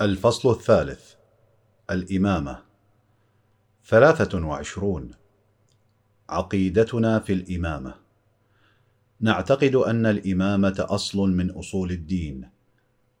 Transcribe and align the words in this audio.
الفصل 0.00 0.50
الثالث. 0.50 1.14
الإمامة. 1.90 2.58
ثلاثة 3.86 4.46
وعشرون. 4.46 5.10
عقيدتنا 6.28 7.18
في 7.18 7.32
الإمامة. 7.32 7.94
نعتقد 9.20 9.74
أن 9.74 10.06
الإمامة 10.06 10.86
أصل 10.88 11.30
من 11.30 11.50
أصول 11.50 11.90
الدين. 11.90 12.48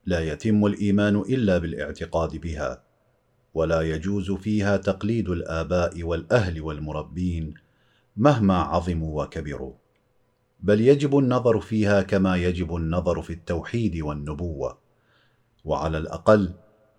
لا 0.06 0.20
يتم 0.20 0.66
الإيمان 0.66 1.16
إلا 1.16 1.58
بالاعتقاد 1.58 2.36
بها 2.36 2.82
ولا 3.54 3.82
يجوز 3.82 4.30
فيها 4.30 4.76
تقليد 4.76 5.28
الآباء 5.28 6.02
والأهل 6.02 6.60
والمربين 6.60 7.54
مهما 8.16 8.54
عظموا 8.54 9.22
وكبروا. 9.24 9.74
بل 10.60 10.80
يجب 10.80 11.18
النظر 11.18 11.60
فيها 11.60 12.02
كما 12.02 12.36
يجب 12.36 12.76
النظر 12.76 13.22
في 13.22 13.32
التوحيد 13.32 14.00
والنبوة. 14.00 14.78
وعلى 15.64 15.98
الأقل 15.98 16.54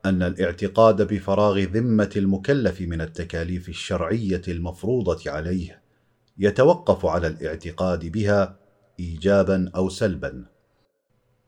أن 0.05 0.23
الاعتقاد 0.23 1.13
بفراغ 1.13 1.59
ذمة 1.59 2.09
المكلف 2.16 2.81
من 2.81 3.02
التكاليف 3.02 3.70
الشرعية 3.70 4.41
المفروضة 4.48 5.31
عليه 5.31 5.81
يتوقف 6.38 7.05
على 7.05 7.27
الاعتقاد 7.27 8.05
بها 8.05 8.59
ايجابا 8.99 9.72
أو 9.75 9.89
سلبا. 9.89 10.45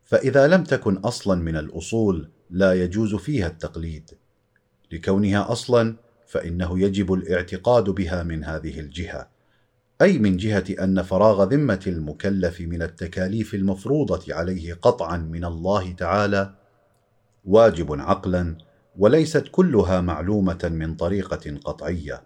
فإذا 0.03 0.47
لم 0.47 0.63
تكن 0.63 0.97
أصلا 0.97 1.41
من 1.41 1.57
الأصول 1.57 2.29
لا 2.49 2.73
يجوز 2.73 3.15
فيها 3.15 3.47
التقليد. 3.47 4.09
لكونها 4.91 5.51
أصلا 5.51 5.95
فإنه 6.27 6.79
يجب 6.79 7.13
الاعتقاد 7.13 7.89
بها 7.89 8.23
من 8.23 8.43
هذه 8.43 8.79
الجهة. 8.79 9.29
أي 10.01 10.17
من 10.17 10.37
جهة 10.37 10.65
أن 10.83 11.01
فراغ 11.01 11.43
ذمة 11.43 11.83
المكلف 11.87 12.61
من 12.61 12.81
التكاليف 12.81 13.53
المفروضة 13.55 14.35
عليه 14.35 14.73
قطعا 14.73 15.17
من 15.17 15.45
الله 15.45 15.91
تعالى 15.91 16.60
واجب 17.45 17.99
عقلا 17.99 18.57
وليست 18.97 19.47
كلها 19.51 20.01
معلومة 20.01 20.69
من 20.71 20.95
طريقة 20.95 21.57
قطعية. 21.65 22.23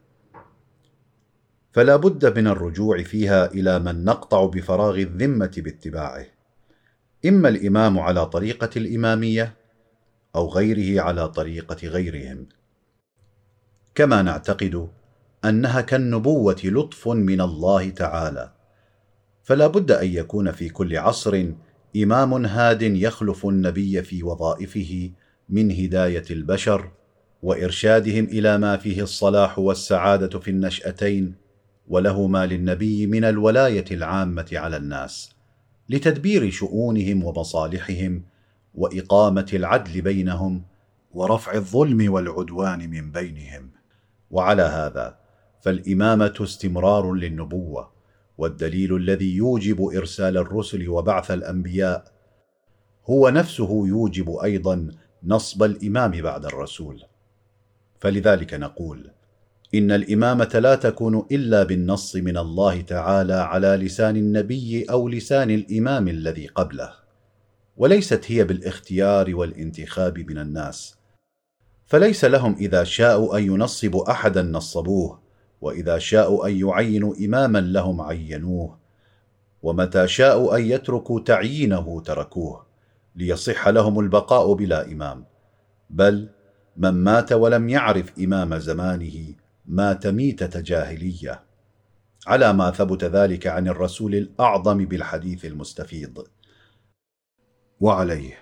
فلا 1.72 1.96
بد 1.96 2.38
من 2.38 2.48
الرجوع 2.48 3.04
فيها 3.04 3.46
إلى 3.46 3.80
من 3.80 4.04
نقطع 4.04 4.46
بفراغ 4.46 4.96
الذمة 4.96 5.52
باتباعه. 5.58 6.26
إما 7.26 7.50
الإمام 7.50 8.00
على 8.00 8.26
طريقة 8.26 8.70
الإمامية 8.78 9.54
أو 10.36 10.50
غيره 10.50 11.02
على 11.02 11.30
طريقة 11.30 11.88
غيرهم. 11.88 12.48
كما 13.96 14.22
نعتقد 14.22 14.90
أنها 15.46 15.82
كالنبوة 15.82 16.62
لطف 16.64 17.08
من 17.08 17.42
الله 17.42 17.90
تعالى. 17.90 18.52
فلا 19.44 19.68
بد 19.68 19.92
أن 19.92 20.08
يكون 20.08 20.52
في 20.52 20.70
كل 20.70 20.98
عصر 20.98 21.52
إمام 21.96 22.46
هاد 22.46 22.82
يخلف 22.82 23.46
النبي 23.46 24.04
في 24.04 24.24
وظائفه 24.24 25.12
من 25.50 25.72
هداية 25.72 26.24
البشر 26.32 26.92
وإرشادهم 27.44 28.26
إلى 28.26 28.58
ما 28.58 28.78
فيه 28.78 29.02
الصلاح 29.02 29.60
والسعادة 29.60 30.40
في 30.40 30.52
النشأتين 30.52 31.36
وله 31.88 32.28
ما 32.28 32.46
للنبي 32.46 33.08
من 33.08 33.24
الولاية 33.24 33.86
العامة 33.92 34.48
على 34.54 34.78
الناس 34.78 35.36
لتدبير 35.90 36.52
شؤونهم 36.52 37.24
ومصالحهم 37.24 38.24
وإقامة 38.76 39.48
العدل 39.54 40.02
بينهم 40.02 40.64
ورفع 41.14 41.54
الظلم 41.54 42.14
والعدوان 42.14 42.90
من 42.90 43.12
بينهم. 43.12 43.70
وعلى 44.32 44.62
هذا 44.62 45.18
فالإمامة 45.62 46.34
استمرار 46.42 47.14
للنبوة 47.14 47.95
والدليل 48.38 48.96
الذي 48.96 49.36
يوجب 49.36 49.90
إرسال 49.96 50.38
الرسل 50.38 50.90
وبعث 50.90 51.32
الأنبياء 51.32 52.04
هو 53.10 53.30
نفسه 53.30 53.88
يوجب 53.88 54.36
أيضا 54.36 54.92
نصب 55.24 55.64
الإمام 55.64 56.12
بعد 56.12 56.46
الرسول. 56.46 57.04
فلذلك 58.00 58.54
نقول 58.54 59.12
إن 59.76 59.92
الإمامة 59.92 60.52
لا 60.54 60.76
تكون 60.76 61.26
إلا 61.32 61.64
بالنص 61.64 62.16
من 62.16 62.38
الله 62.38 62.82
تعالى 62.82 63.34
على 63.34 63.68
لسان 63.68 64.16
النبي 64.16 64.86
أو 64.90 65.10
لسان 65.10 65.52
الإمام 65.52 66.08
الذي 66.08 66.48
قبله 66.48 66.94
وليست 67.78 68.32
هي 68.32 68.44
بالاختيار 68.44 69.36
والانتخاب 69.36 70.20
من 70.20 70.38
الناس 70.38 70.96
فليس 71.86 72.26
لهم 72.26 72.56
إذا 72.56 72.84
شاءوا 72.84 73.38
أن 73.38 73.44
ينصبوا 73.44 74.12
احدا 74.12 74.42
نصبوه 74.42 75.25
وإذا 75.66 75.98
شاءوا 75.98 76.48
أن 76.48 76.58
يعينوا 76.58 77.16
إماما 77.26 77.60
لهم 77.60 78.02
عينوه 78.02 78.78
ومتى 79.64 80.08
شاءوا 80.08 80.58
أن 80.58 80.66
يتركوا 80.66 81.20
تعيينه 81.20 82.02
تركوه 82.02 82.66
ليصح 83.16 83.68
لهم 83.68 84.00
البقاء 84.00 84.54
بلا 84.54 84.92
إمام. 84.92 85.26
بل 85.90 86.30
من 86.78 86.90
مات 86.90 87.32
ولم 87.32 87.70
يعرف 87.70 88.20
إمام 88.20 88.58
زمانه 88.58 89.36
مات 89.66 90.08
ميتة 90.08 90.60
جاهلية. 90.60 91.44
على 92.28 92.54
ما 92.54 92.72
ثبت 92.72 93.04
ذلك 93.04 93.48
عن 93.48 93.68
الرسول 93.68 94.16
الأعظم 94.16 94.78
بالحديث 94.86 95.46
المستفيض. 95.46 96.24
وعليه 97.80 98.38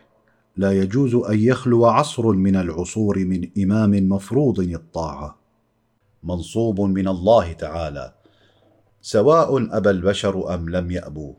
لا 0.57 0.71
يجوز 0.71 1.15
أن 1.15 1.39
يخلو 1.39 1.85
عصر 1.85 2.27
من 2.31 2.55
العصور 2.55 3.19
من 3.25 3.49
إمام 3.63 4.09
مفروض 4.09 4.59
الطاعة. 4.59 5.42
منصوب 6.23 6.81
من 6.81 7.07
الله 7.07 7.53
تعالى. 7.53 8.13
سواء 9.01 9.77
ابى 9.77 9.89
البشر 9.89 10.53
أم 10.53 10.69
لم 10.69 10.91
يأبوا 10.91 11.33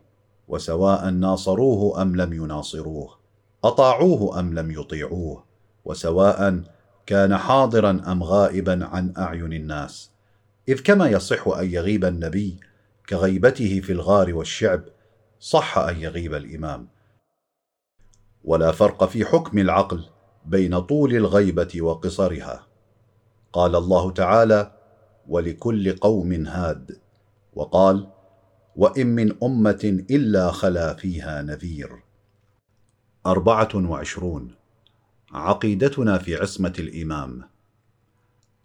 وسواء 0.47 1.09
ناصروه 1.09 2.01
أم 2.01 2.15
لم 2.15 2.33
يناصروه 2.33 3.17
أطاعوه 3.63 4.39
أم 4.39 4.53
لم 4.53 4.71
يطيعوه 4.71 5.43
وسواء 5.85 6.61
كان 7.05 7.37
حاضرا 7.37 8.01
أم 8.07 8.23
غائبا 8.23 8.85
عن 8.85 9.13
أعين 9.17 9.53
الناس. 9.53 10.11
إذ 10.69 10.81
كما 10.83 11.09
يصح 11.09 11.47
أن 11.47 11.71
يغيب 11.71 12.05
النبي 12.05 12.59
كغيبته 13.09 13.79
في 13.79 13.91
الغار 13.91 14.33
والشعب 14.33 14.83
صح 15.39 15.77
أن 15.77 16.01
يغيب 16.01 16.33
الإمام. 16.33 16.87
ولا 18.43 18.71
فرق 18.71 19.05
في 19.05 19.25
حكم 19.25 19.57
العقل 19.57 20.05
بين 20.45 20.79
طول 20.79 21.15
الغيبة 21.15 21.81
وقصرها. 21.81 22.67
قال 23.53 23.75
الله 23.75 24.11
تعالى 24.11 24.74
ولكل 25.27 25.95
قوم 25.95 26.33
هاد. 26.45 26.97
وقال 27.53 28.07
وإن 28.75 29.07
من 29.07 29.43
أمة 29.43 30.03
إلا 30.11 30.51
خلا 30.51 30.93
فيها 30.93 31.41
نذير. 31.41 31.89
أربعة 33.25 33.69
وعشرون. 33.75 34.51
عقيدتنا 35.31 36.17
في 36.17 36.35
عصمة 36.35 36.73
الإمام. 36.79 37.41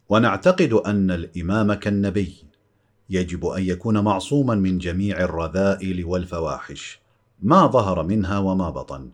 ونعتقد 0.09 0.73
أن 0.73 1.11
الإمام 1.11 1.75
كالنبي. 1.75 2.45
يجب 3.11 3.47
أن 3.47 3.63
يكون 3.63 3.99
معصوما 3.99 4.55
من 4.55 4.79
جميع 4.79 5.21
الرذائل 5.21 6.05
والفواحش. 6.05 7.01
ما 7.43 7.67
ظهر 7.67 8.03
منها 8.03 8.39
وما 8.39 8.71
بطن. 8.71 9.11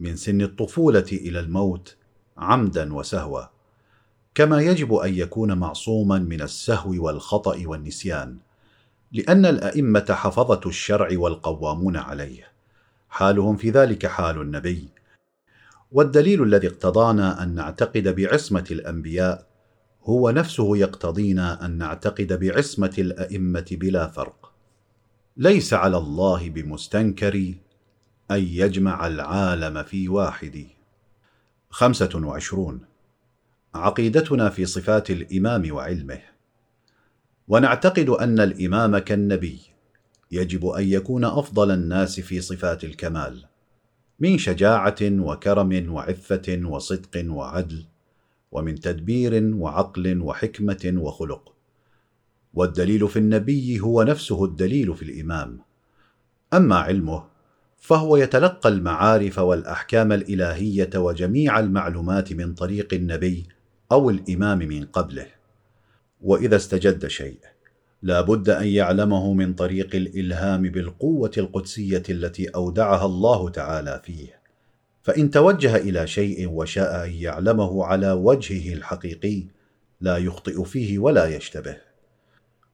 من 0.00 0.16
سن 0.16 0.40
الطفولة 0.40 1.06
إلى 1.12 1.40
الموت 1.40 1.96
عمدا 2.36 2.94
وسهوا. 2.94 3.59
كما 4.40 4.60
يجب 4.62 4.94
أن 4.94 5.14
يكون 5.14 5.52
معصوما 5.52 6.18
من 6.18 6.42
السهو 6.42 7.06
والخطأ 7.06 7.62
والنسيان 7.66 8.36
لأن 9.12 9.46
الأئمة 9.46 10.06
حفظة 10.10 10.60
الشرع 10.66 11.08
والقوامون 11.12 11.96
عليه. 11.96 12.52
حالهم 13.08 13.56
في 13.56 13.70
ذلك 13.70 14.06
حال 14.06 14.40
النبي. 14.40 14.88
والدليل 15.92 16.42
الذي 16.42 16.66
اقتضانا 16.66 17.42
أن 17.42 17.54
نعتقد 17.54 18.08
بعصمة 18.08 18.64
الأنبياء 18.70 19.46
هو 20.04 20.30
نفسه 20.30 20.76
يقتضينا 20.76 21.66
أن 21.66 21.78
نعتقد 21.78 22.32
بعصمة 22.32 22.94
الأئمة 22.98 23.66
بلا 23.70 24.06
فرق. 24.06 24.52
ليس 25.36 25.74
على 25.74 25.96
الله 25.96 26.50
بمستنكر 26.50 27.34
أن 28.30 28.42
يجمع 28.42 29.06
العالم 29.06 29.82
في 29.82 30.08
واحد. 30.08 30.66
خمسة 31.70 32.10
وعشرون 32.14 32.89
عقيدتنا 33.74 34.50
في 34.50 34.66
صفات 34.66 35.10
الإمام 35.10 35.72
وعلمه. 35.72 36.20
ونعتقد 37.48 38.08
أن 38.08 38.40
الإمام 38.40 38.98
كالنبي 38.98 39.60
يجب 40.30 40.66
أن 40.66 40.84
يكون 40.84 41.24
أفضل 41.24 41.70
الناس 41.70 42.20
في 42.20 42.40
صفات 42.40 42.84
الكمال 42.84 43.44
من 44.20 44.38
شجاعة 44.38 44.96
وكرم 45.02 45.92
وعفة 45.92 46.60
وصدق 46.64 47.24
وعدل 47.26 47.84
ومن 48.52 48.80
تدبير 48.80 49.54
وعقل 49.54 50.20
وحكمة 50.20 50.92
وخلق. 50.96 51.54
والدليل 52.54 53.08
في 53.08 53.18
النبي 53.18 53.80
هو 53.80 54.02
نفسه 54.02 54.44
الدليل 54.44 54.94
في 54.94 55.02
الإمام. 55.02 55.58
أما 56.54 56.76
علمه 56.76 57.24
فهو 57.78 58.16
يتلقى 58.16 58.68
المعارف 58.68 59.38
والأحكام 59.38 60.12
الإلهية 60.12 60.90
وجميع 60.96 61.60
المعلومات 61.60 62.32
من 62.32 62.54
طريق 62.54 62.94
النبي 62.94 63.46
أو 63.92 64.10
الإمام 64.10 64.58
من 64.58 64.84
قبله. 64.84 65.26
وإذا 66.20 66.56
استجد 66.56 67.06
شيء 67.06 67.38
لا 68.02 68.20
بد 68.20 68.48
أن 68.48 68.66
يعلمه 68.66 69.32
من 69.32 69.54
طريق 69.54 69.94
الإلهام 69.94 70.62
بالقوة 70.62 71.30
القدسية 71.38 72.02
التي 72.10 72.48
أودعها 72.48 73.06
الله 73.06 73.50
تعالى 73.50 74.00
فيه. 74.04 74.40
فإن 75.02 75.30
توجه 75.30 75.76
إلى 75.76 76.06
شيء 76.06 76.48
وشاء 76.48 77.04
أن 77.04 77.12
يعلمه 77.12 77.84
على 77.84 78.12
وجهه 78.12 78.74
الحقيقي 78.74 79.44
لا 80.00 80.16
يخطئ 80.16 80.64
فيه 80.64 80.98
ولا 80.98 81.26
يشتبه. 81.26 81.76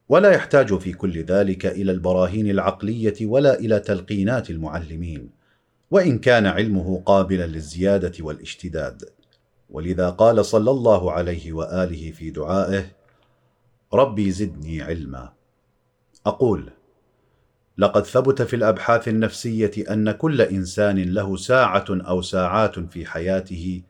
ولا 0.09 0.31
يحتاج 0.31 0.79
في 0.79 0.93
كل 0.93 1.23
ذلك 1.25 1.67
إلى 1.67 1.93
البراهين 1.93 2.51
العقلية 2.51 3.27
ولا 3.27 3.59
إلى 3.59 3.81
تلقينات 3.81 4.51
المعلمين. 4.51 5.31
وإن 5.91 6.19
كان 6.19 6.47
علمه 6.47 7.03
قابلا 7.07 7.47
للزيادة 7.47 8.13
والاشتداد. 8.21 9.16
ولذا 9.71 10.11
قال 10.11 10.45
صلى 10.45 10.71
الله 10.71 11.13
عليه 11.13 11.53
وآله 11.53 12.13
في 12.13 12.31
دعائه 12.31 12.85
ربي 13.93 14.31
زدني 14.31 14.83
علما. 14.83 15.33
أقول 16.27 16.71
لقد 17.79 18.05
ثبت 18.05 18.43
في 18.43 18.57
الأبحاث 18.57 19.09
النفسية 19.09 19.73
أن 19.91 20.11
كل 20.11 20.43
إنسان 20.43 20.99
له 20.99 21.37
ساعة 21.37 21.85
أو 21.91 22.23
ساعات 22.23 22.79
في 22.79 23.07
حياته 23.07 23.83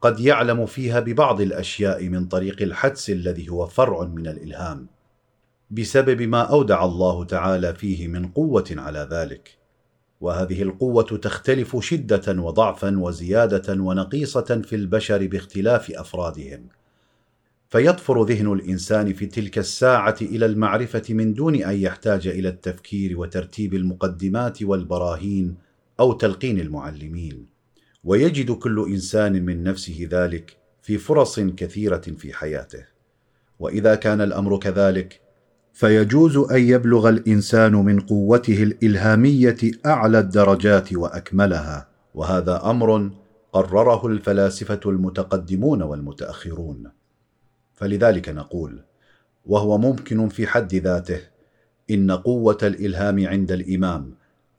قد 0.00 0.20
يعلم 0.20 0.66
فيها 0.66 1.00
ببعض 1.00 1.40
الأشياء 1.40 2.08
من 2.08 2.26
طريق 2.26 2.62
الحدس 2.62 3.10
الذي 3.10 3.48
هو 3.48 3.66
فرع 3.66 4.04
من 4.04 4.26
الإلهام 4.26 4.86
بسبب 5.70 6.22
ما 6.22 6.42
أودع 6.42 6.84
الله 6.84 7.24
تعالى 7.24 7.74
فيه 7.74 8.08
من 8.08 8.28
قوة 8.28 8.64
على 8.70 9.08
ذلك. 9.10 9.63
وهذه 10.24 10.62
القوة 10.62 11.02
تختلف 11.02 11.76
شدة 11.84 12.42
وضعفا 12.42 12.98
وزيادة 12.98 13.82
ونقيصة 13.82 14.62
في 14.64 14.76
البشر 14.76 15.26
باختلاف 15.26 15.90
أفرادهم. 15.90 16.68
فيطفر 17.70 18.24
ذهن 18.24 18.52
الإنسان 18.52 19.12
في 19.12 19.26
تلك 19.26 19.58
الساعة 19.58 20.16
إلى 20.22 20.46
المعرفة 20.46 21.02
من 21.10 21.34
دون 21.34 21.54
أن 21.54 21.76
يحتاج 21.76 22.26
إلى 22.26 22.48
التفكير 22.48 23.18
وترتيب 23.20 23.74
المقدمات 23.74 24.62
والبراهين 24.62 25.54
أو 26.00 26.12
تلقين 26.12 26.60
المعلمين. 26.60 27.46
ويجد 28.04 28.50
كل 28.50 28.86
إنسان 28.88 29.44
من 29.44 29.62
نفسه 29.62 30.08
ذلك 30.10 30.56
في 30.82 30.98
فرص 30.98 31.40
كثيرة 31.40 32.04
في 32.18 32.32
حياته. 32.32 32.84
وإذا 33.58 33.94
كان 33.94 34.20
الأمر 34.20 34.58
كذلك 34.58 35.20
فيجوز 35.74 36.36
أن 36.36 36.60
يبلغ 36.60 37.08
الإنسان 37.08 37.72
من 37.72 38.00
قوته 38.00 38.62
الإلهامية 38.62 39.56
أعلى 39.86 40.18
الدرجات 40.18 40.92
وأكملها 40.92 41.88
وهذا 42.14 42.70
أمر 42.70 43.10
قرره 43.52 44.06
الفلاسفة 44.06 44.80
المتقدمون 44.86 45.82
والمتأخرون. 45.82 46.90
فلذلك 47.74 48.28
نقول 48.28 48.80
وهو 49.46 49.78
ممكن 49.78 50.28
في 50.28 50.46
حد 50.46 50.74
ذاته 50.74 51.20
إن 51.90 52.10
قوة 52.10 52.58
الإلهام 52.62 53.26
عند 53.28 53.52
الإمام 53.52 54.14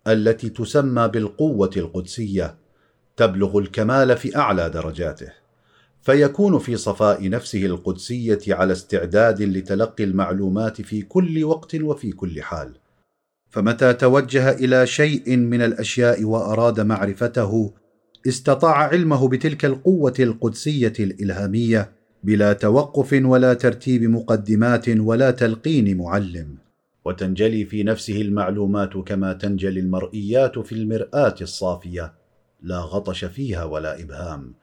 التي 0.07 0.49
تسمى 0.49 1.07
بالقوة 1.07 1.71
القدسية 1.77 2.55
تبلغ 3.17 3.57
الكمال 3.57 4.17
في 4.17 4.37
أعلى 4.37 4.69
درجاته. 4.69 5.44
فيكون 6.05 6.59
في 6.59 6.77
صفاء 6.77 7.29
نفسه 7.29 7.65
القدسية 7.65 8.39
على 8.47 8.73
استعداد 8.73 9.41
لتلقي 9.41 10.03
المعلومات 10.03 10.81
في 10.81 11.01
كل 11.01 11.43
وقت 11.43 11.75
وفي 11.75 12.11
كل 12.11 12.41
حال. 12.41 12.73
فمتى 13.49 13.93
توجه 13.93 14.51
إلى 14.51 14.87
شيء 14.87 15.37
من 15.37 15.61
الأشياء 15.61 16.23
وأراد 16.23 16.79
معرفته 16.79 17.73
استطاع 18.27 18.75
علمه 18.75 19.29
بتلك 19.29 19.65
القوة 19.65 20.13
القدسية 20.19 20.93
الإلهامية 20.99 21.91
بلا 22.23 22.53
توقف 22.53 23.13
ولا 23.23 23.53
ترتيب 23.53 24.03
مقدمات 24.03 24.89
ولا 24.89 25.31
تلقين 25.31 25.97
معلم. 25.97 26.57
وتنجلي 27.05 27.65
في 27.65 27.83
نفسه 27.83 28.21
المعلومات 28.21 28.97
كما 28.97 29.33
تنجلي 29.33 29.79
المرئيات 29.79 30.59
في 30.59 30.71
المرآة 30.71 31.35
الصافية. 31.41 32.13
لا 32.61 32.79
غطش 32.79 33.25
فيها 33.25 33.63
ولا 33.63 34.01
إبهام. 34.01 34.53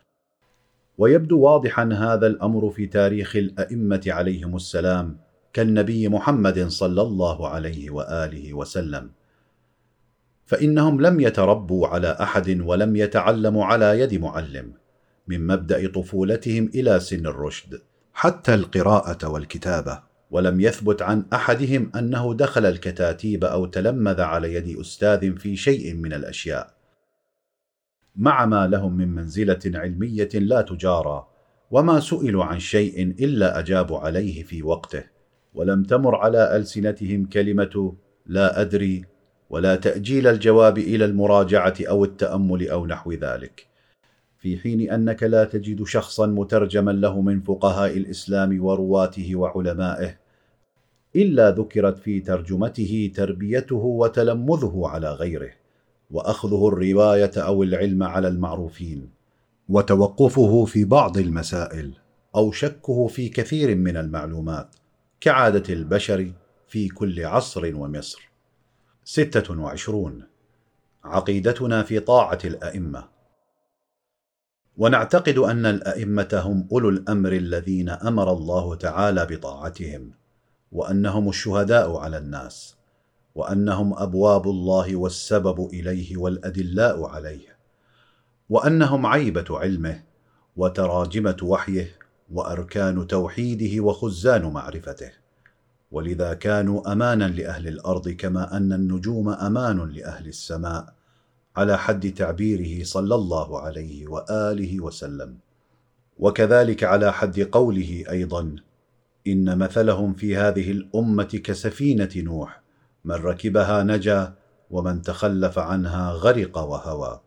ويبدو 1.02 1.40
واضحا 1.40 1.92
هذا 1.92 2.26
الأمر 2.26 2.70
في 2.70 2.86
تاريخ 2.86 3.36
الأئمة 3.36 4.00
عليهم 4.06 4.56
السلام 4.56 5.16
كالنبي 5.52 6.08
محمد 6.08 6.68
صلى 6.68 7.02
الله 7.02 7.48
عليه 7.48 7.90
وآله 7.90 8.54
وسلم. 8.54 9.10
فإنهم 10.44 11.00
لم 11.00 11.20
يتربوا 11.20 11.88
على 11.88 12.16
أحد 12.20 12.60
ولم 12.60 12.96
يتعلموا 12.96 13.64
على 13.64 14.00
يد 14.00 14.14
معلم 14.14 14.72
من 15.28 15.46
مبدأ 15.46 15.92
طفولتهم 15.92 16.70
إلى 16.74 17.00
سن 17.00 17.26
الرشد 17.26 17.80
حتى 18.12 18.54
القراءة 18.54 19.28
والكتابة. 19.28 20.02
ولم 20.30 20.60
يثبت 20.60 21.02
عن 21.02 21.24
أحدهم 21.32 21.90
أنه 21.96 22.34
دخل 22.34 22.66
الكتاتيب 22.66 23.44
أو 23.44 23.66
تلمذ 23.66 24.20
على 24.20 24.54
يد 24.54 24.78
أستاذ 24.78 25.36
في 25.36 25.56
شيء 25.56 25.94
من 25.94 26.12
الأشياء. 26.12 26.81
مع 28.16 28.46
ما 28.46 28.66
لهم 28.66 28.96
من 28.96 29.08
منزلة 29.08 29.60
علمية 29.66 30.28
لا 30.34 30.62
تجارى 30.62 31.26
وما 31.70 32.00
سئلوا 32.00 32.44
عن 32.44 32.58
شيء 32.58 33.02
إلا 33.02 33.58
اجابوا 33.58 33.98
عليه 33.98 34.42
في 34.42 34.62
وقته 34.62 35.04
ولم 35.54 35.82
تمر 35.82 36.14
على 36.14 36.56
ألسنتهم 36.56 37.24
كلمة 37.24 37.94
لا 38.26 38.60
أدري 38.60 39.04
ولا 39.50 39.76
تأجيل 39.76 40.26
الجواب 40.26 40.78
إلى 40.78 41.04
المراجعة 41.04 41.74
أو 41.80 42.04
التأمل 42.04 42.68
أو 42.68 42.86
نحو 42.86 43.12
ذلك. 43.12 43.66
في 44.38 44.58
حين 44.58 44.90
أنك 44.90 45.22
لا 45.22 45.44
تجد 45.44 45.84
شخصا 45.84 46.26
مترجما 46.26 46.90
له 46.90 47.20
من 47.20 47.40
فقهاء 47.40 47.96
الإسلام 47.96 48.64
ورواته 48.64 49.36
وعلمائه 49.36 50.18
إلا 51.16 51.50
ذكرت 51.50 51.98
في 51.98 52.20
ترجمته 52.20 53.12
تربيته 53.14 53.76
وتلمذه 53.76 54.82
على 54.84 55.12
غيره. 55.12 55.61
وأخذه 56.12 56.68
الرواية 56.68 57.30
أو 57.36 57.62
العلم 57.62 58.02
على 58.02 58.28
المعروفين 58.28 59.10
وتوقفه 59.68 60.64
في 60.64 60.84
بعض 60.84 61.18
المسائل 61.18 61.94
أو 62.36 62.52
شكه 62.52 63.06
في 63.06 63.28
كثير 63.28 63.74
من 63.74 63.96
المعلومات 63.96 64.74
كعادة 65.20 65.74
البشر 65.74 66.32
في 66.68 66.88
كل 66.88 67.24
عصر 67.24 67.76
ومصر. 67.76 68.30
ستة 69.04 69.60
وعشرون. 69.60 70.24
عقيدتنا 71.04 71.82
في 71.82 72.00
طاعة 72.00 72.38
الأئمة. 72.44 73.08
ونعتقد 74.76 75.38
أن 75.38 75.66
الأئمة 75.66 76.28
هم 76.44 76.68
أولو 76.72 76.88
الأمر 76.88 77.32
الذين 77.32 77.88
أمر 77.88 78.32
الله 78.32 78.74
تعالى 78.74 79.26
بطاعتهم 79.26 80.10
وأنهم 80.72 81.28
الشهداء 81.28 81.96
على 81.96 82.18
الناس. 82.18 82.76
وأنهم 83.34 83.98
أبواب 83.98 84.48
الله 84.48 84.96
والسبب 84.96 85.68
إليه 85.72 86.16
والأدلاء 86.16 87.04
عليه 87.04 87.56
وأنهم 88.48 89.06
عيبة 89.06 89.44
علمه 89.50 90.02
وتراجمة 90.56 91.36
وحيه 91.42 91.90
وأركان 92.32 93.06
توحيده 93.06 93.84
وخزان 93.84 94.42
معرفته 94.42 95.10
ولذا 95.92 96.34
كانوا 96.34 96.92
أمانا 96.92 97.24
لأهل 97.24 97.68
الأرض 97.68 98.08
كما 98.08 98.56
أن 98.56 98.72
النجوم 98.72 99.28
أمان 99.28 99.88
لأهل 99.88 100.26
السماء 100.26 100.94
على 101.56 101.78
حد 101.78 102.14
تعبيره 102.14 102.84
صلى 102.84 103.14
الله 103.14 103.60
عليه 103.60 104.06
وآله 104.06 104.80
وسلم. 104.80 105.36
وكذلك 106.18 106.84
على 106.84 107.12
حد 107.12 107.40
قوله 107.40 108.04
أيضا 108.10 108.56
إن 109.26 109.58
مثلهم 109.58 110.14
في 110.14 110.36
هذه 110.36 110.70
الأمة 110.70 111.40
كسفينة 111.44 112.10
نوح 112.16 112.61
من 113.04 113.14
ركبها 113.14 113.82
نجا 113.82 114.34
ومن 114.70 115.02
تخلف 115.02 115.58
عنها 115.58 116.12
غرق 116.12 116.58
وهوى. 116.58 117.20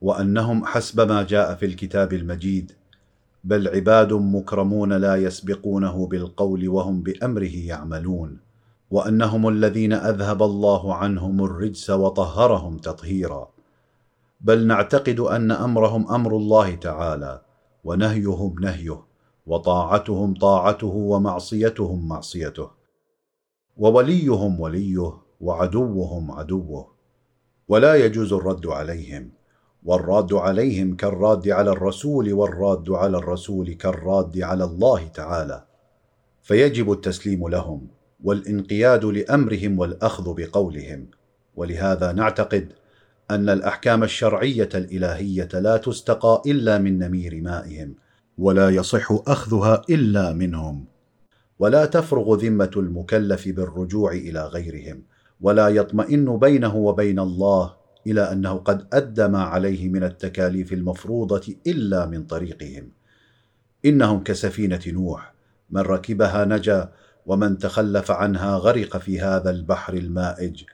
وأنهم 0.00 0.64
حسب 0.64 1.00
ما 1.00 1.22
جاء 1.22 1.54
في 1.54 1.66
الكتاب 1.66 2.12
المجيد 2.12 2.72
بل 3.44 3.68
عباد 3.68 4.12
مكرمون 4.12 4.92
لا 4.92 5.16
يسبقونه 5.16 6.06
بالقول 6.06 6.68
وهم 6.68 7.02
بأمره 7.02 7.56
يعملون. 7.56 8.38
وأنهم 8.90 9.48
الذين 9.48 9.92
أذهب 9.92 10.42
الله 10.42 10.94
عنهم 10.94 11.44
الرجس 11.44 11.90
وطهرهم 11.90 12.78
تطهيرا. 12.78 13.48
بل 14.40 14.66
نعتقد 14.66 15.20
أن 15.20 15.50
أمرهم 15.50 16.12
أمر 16.12 16.36
الله 16.36 16.74
تعالى 16.74 17.40
ونهيهم 17.84 18.56
نهيه 18.60 19.02
وطاعتهم 19.46 20.34
طاعته 20.34 20.86
ومعصيتهم 20.86 22.08
معصيته. 22.08 22.83
ووليهم 23.76 24.60
وليه 24.60 25.12
وعدوهم 25.40 26.30
عدوه 26.30 26.94
ولا 27.68 27.94
يجوز 27.94 28.32
الرد 28.32 28.66
عليهم 28.66 29.30
والراد 29.84 30.32
عليهم 30.32 30.96
كالراد 30.96 31.48
على 31.48 31.70
الرسول 31.70 32.32
والراد 32.32 32.90
على 32.90 33.16
الرسول 33.16 33.72
كالراد 33.72 34.40
على 34.40 34.64
الله 34.64 35.08
تعالى. 35.08 35.64
فيجب 36.42 36.92
التسليم 36.92 37.48
لهم 37.48 37.88
والانقياد 38.24 39.04
لأمرهم 39.04 39.78
والأخذ 39.78 40.34
بقولهم. 40.36 41.06
ولهذا 41.56 42.12
نعتقد 42.12 42.72
أن 43.30 43.48
الأحكام 43.48 44.02
الشرعية 44.02 44.68
الإلهية 44.74 45.48
لا 45.54 45.76
تستقى 45.76 46.42
إلا 46.46 46.78
من 46.78 46.98
نمير 46.98 47.40
مائهم 47.40 47.94
ولا 48.38 48.70
يصح 48.70 49.12
أخذها 49.26 49.82
إلا 49.90 50.32
منهم. 50.32 50.84
ولا 51.58 51.86
تفرغ 51.86 52.34
ذمة 52.34 52.70
المكلف 52.76 53.48
بالرجوع 53.48 54.12
إلى 54.12 54.46
غيرهم 54.46 55.02
ولا 55.40 55.68
يطمئن 55.68 56.38
بينه 56.38 56.76
وبين 56.76 57.18
الله 57.18 57.74
إلى 58.06 58.32
أنه 58.32 58.54
قد 58.54 58.86
أدى 58.92 59.28
ما 59.28 59.42
عليه 59.42 59.88
من 59.88 60.04
التكاليف 60.04 60.72
المفروضة 60.72 61.54
إلا 61.66 62.06
من 62.06 62.24
طريقهم. 62.24 62.88
إنهم 63.84 64.22
كسفينة 64.24 64.80
نوح 64.86 65.34
من 65.70 65.80
ركبها 65.80 66.44
نجا 66.44 66.92
ومن 67.26 67.58
تخلف 67.58 68.10
عنها 68.10 68.56
غرق 68.56 68.96
في 68.96 69.20
هذا 69.20 69.50
البحر 69.50 69.94
المائج 69.94 70.64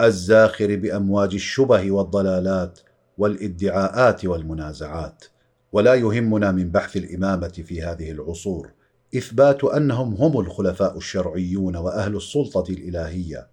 الزاخر 0.00 0.76
بأمواج 0.76 1.34
الشبه 1.34 1.90
والضلالات 1.90 2.80
والإدعاءات 3.18 4.24
والمنازعات. 4.24 5.24
ولا 5.72 5.94
يهمنا 5.94 6.52
من 6.52 6.70
بحث 6.70 6.96
الإمامة 6.96 7.48
في 7.48 7.82
هذه 7.82 8.10
العصور. 8.10 8.77
إثبات 9.16 9.64
أنهم 9.64 10.14
هم 10.14 10.40
الخلفاء 10.40 10.96
الشرعيون 10.96 11.76
وأهل 11.76 12.16
السلطة 12.16 12.72
الإلهية 12.72 13.48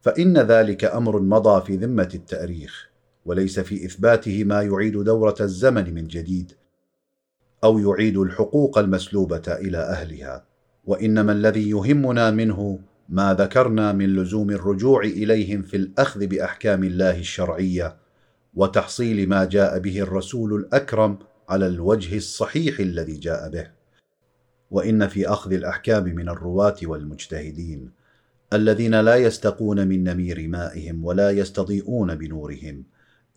فإن 0.00 0.38
ذلك 0.38 0.84
أمر 0.84 1.20
مضى 1.20 1.66
في 1.66 1.76
ذمة 1.76 2.10
التأريخ 2.14 2.90
وليس 3.24 3.60
في 3.60 3.86
إثباته 3.86 4.44
ما 4.44 4.62
يعيد 4.62 4.92
دورة 4.92 5.36
الزمن 5.40 5.94
من 5.94 6.06
جديد 6.06 6.52
أو 7.64 7.78
يعيد 7.78 8.16
الحقوق 8.16 8.78
المسلوبة 8.78 9.42
إلى 9.48 9.78
أهلها. 9.78 10.44
وإنما 10.84 11.32
الذي 11.32 11.70
يهمنا 11.70 12.30
منه 12.30 12.78
ما 13.08 13.34
ذكرنا 13.34 13.92
من 13.92 14.16
لزوم 14.16 14.50
الرجوع 14.50 15.02
إليهم 15.04 15.62
في 15.62 15.76
الأخذ 15.76 16.26
بأحكام 16.26 16.84
الله 16.84 17.18
الشرعية 17.18 17.96
وتحصيل 18.54 19.28
ما 19.28 19.44
جاء 19.44 19.78
به 19.78 20.00
الرسول 20.00 20.54
الأكرم 20.54 21.18
على 21.48 21.66
الوجه 21.66 22.16
الصحيح 22.16 22.80
الذي 22.80 23.16
جاء 23.16 23.50
به. 23.50 23.70
وإن 24.70 25.08
في 25.08 25.28
أخذ 25.28 25.52
الأحكام 25.52 26.04
من 26.04 26.28
الرواة 26.28 26.76
والمجتهدين 26.82 27.90
الذين 28.52 29.00
لا 29.00 29.16
يستقون 29.16 29.88
من 29.88 30.04
نمير 30.04 30.48
مائهم 30.48 31.04
ولا 31.04 31.30
يستضيئون 31.30 32.14
بنورهم 32.14 32.84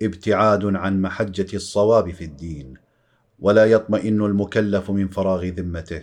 ابتعاد 0.02 0.66
عن 0.66 1.02
محجة 1.02 1.56
الصواب 1.56 2.12
في 2.12 2.24
الدين 2.24 2.74
ولا 3.40 3.66
يطمئن 3.66 4.22
المكلف 4.22 4.92
من 4.92 5.08
فراغ 5.08 5.46
ذمته 5.46 6.02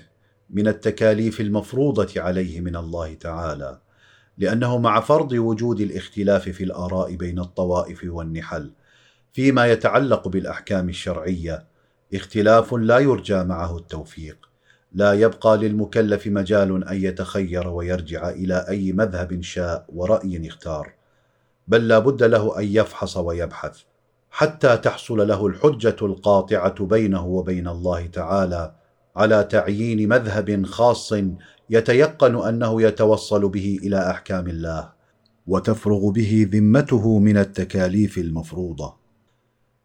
من 0.50 0.68
التكاليف 0.68 1.40
المفروضة 1.40 2.20
عليه 2.20 2.60
من 2.60 2.76
الله 2.76 3.14
تعالى 3.14 3.80
لأنه 4.38 4.78
مع 4.78 5.00
فرض 5.00 5.32
وجود 5.32 5.80
الاختلاف 5.80 6.48
في 6.48 6.64
الآراء 6.64 7.16
بين 7.16 7.38
الطوائف 7.38 8.00
والنحل 8.04 8.70
فيما 9.32 9.66
يتعلق 9.66 10.28
بالأحكام 10.28 10.88
الشرعية 10.88 11.64
اختلاف 12.14 12.74
لا 12.74 12.98
يرجى 12.98 13.44
معه 13.44 13.76
التوفيق. 13.76 14.48
لا 14.92 15.12
يبقى 15.12 15.56
للمكلف 15.56 16.26
مجال 16.26 16.88
أن 16.88 16.96
يتخير 16.96 17.68
ويرجع 17.68 18.30
إلى 18.30 18.66
أي 18.68 18.92
مذهب 18.92 19.42
شاء 19.42 19.84
ورأي 19.88 20.48
اختار 20.48 20.92
بل 21.68 21.88
لا 21.88 21.98
بد 21.98 22.22
له 22.22 22.58
أن 22.58 22.64
يفحص 22.64 23.16
ويبحث 23.16 23.78
حتى 24.30 24.76
تحصل 24.76 25.28
له 25.28 25.46
الحجة 25.46 25.96
القاطعة 26.02 26.84
بينه 26.84 27.26
وبين 27.26 27.68
الله 27.68 28.06
تعالى 28.06 28.74
على 29.16 29.44
تعيين 29.44 30.08
مذهب 30.08 30.66
خاص 30.66 31.14
يتيقن 31.70 32.48
أنه 32.48 32.82
يتوصل 32.82 33.48
به 33.48 33.78
إلى 33.82 34.10
أحكام 34.10 34.48
الله 34.48 34.92
وتفرغ 35.46 36.10
به 36.10 36.48
ذمته 36.52 37.18
من 37.18 37.36
التكاليف 37.36 38.18
المفروضة. 38.18 38.96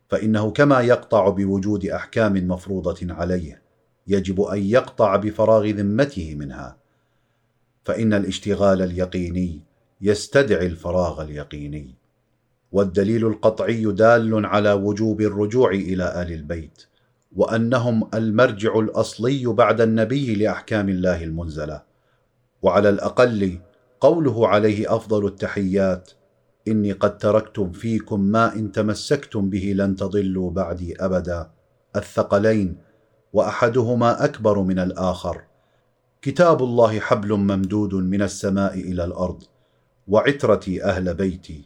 فإنه 0.09 0.51
كما 0.51 0.81
يقطع 0.81 1.29
بوجود 1.29 1.85
أحكام 1.85 2.47
مفروضة 2.47 3.13
عليه 3.13 3.61
يجب 4.07 4.41
أن 4.41 4.63
يقطع 4.63 5.15
بفراغ 5.15 5.65
ذمته 5.67 6.35
منها. 6.35 6.77
فإن 7.85 8.13
الاشتغال 8.13 8.81
اليقيني 8.81 9.59
يستدعي 10.01 10.65
الفراغ 10.65 11.21
اليقيني 11.21 11.95
والدليل 12.71 13.27
القطعي 13.27 13.83
دال 13.83 14.45
على 14.45 14.73
وجوب 14.73 15.21
الرجوع 15.21 15.71
إلى 15.71 16.21
آل 16.21 16.31
البيت 16.31 16.83
وأنهم 17.35 18.09
المرجع 18.13 18.79
الأصلي 18.79 19.45
بعد 19.45 19.81
النبي 19.81 20.35
لأحكام 20.35 20.89
الله 20.89 21.23
المنزلة. 21.23 21.81
وعلى 22.61 22.89
الأقل 22.89 23.59
قوله 23.99 24.47
عليه 24.47 24.95
أفضل 24.95 25.25
التحيات 25.25 26.11
إني 26.67 26.91
قد 26.91 27.17
تركتم 27.17 27.71
فيكم 27.71 28.19
ما 28.19 28.55
إن 28.55 28.71
تمسكتم 28.71 29.49
به 29.49 29.73
لن 29.75 29.95
تضلوا 29.95 30.51
بعدي 30.51 30.95
أبدا. 31.05 31.49
الثقلين 31.95 32.77
وأحدهما 33.33 34.25
أكبر 34.25 34.59
من 34.59 34.79
الآخر. 34.79 35.41
كتاب 36.21 36.63
الله 36.63 36.99
حبل 36.99 37.33
ممدود 37.33 37.93
من 37.93 38.21
السماء 38.21 38.73
إلى 38.73 39.03
الأرض 39.05 39.43
وعترتي 40.07 40.83
أهل 40.83 41.13
بيتي. 41.13 41.65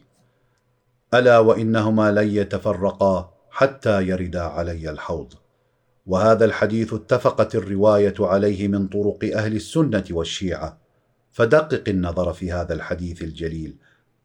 ألا 1.14 1.38
وإنهما 1.38 2.12
لن 2.12 2.28
يتفرقا 2.28 3.32
حتى 3.50 4.02
يردا 4.08 4.42
علي 4.42 4.90
الحوض. 4.90 5.32
وهذا 6.06 6.44
الحديث 6.44 6.94
اتفقت 6.94 7.54
الرواية 7.54 8.14
عليه 8.20 8.68
من 8.68 8.86
طرق 8.88 9.18
أهل 9.34 9.56
السنة 9.56 10.04
والشيعة. 10.10 10.78
فدقق 11.32 11.88
النظر 11.88 12.32
في 12.32 12.52
هذا 12.52 12.74
الحديث 12.74 13.22
الجليل. 13.22 13.76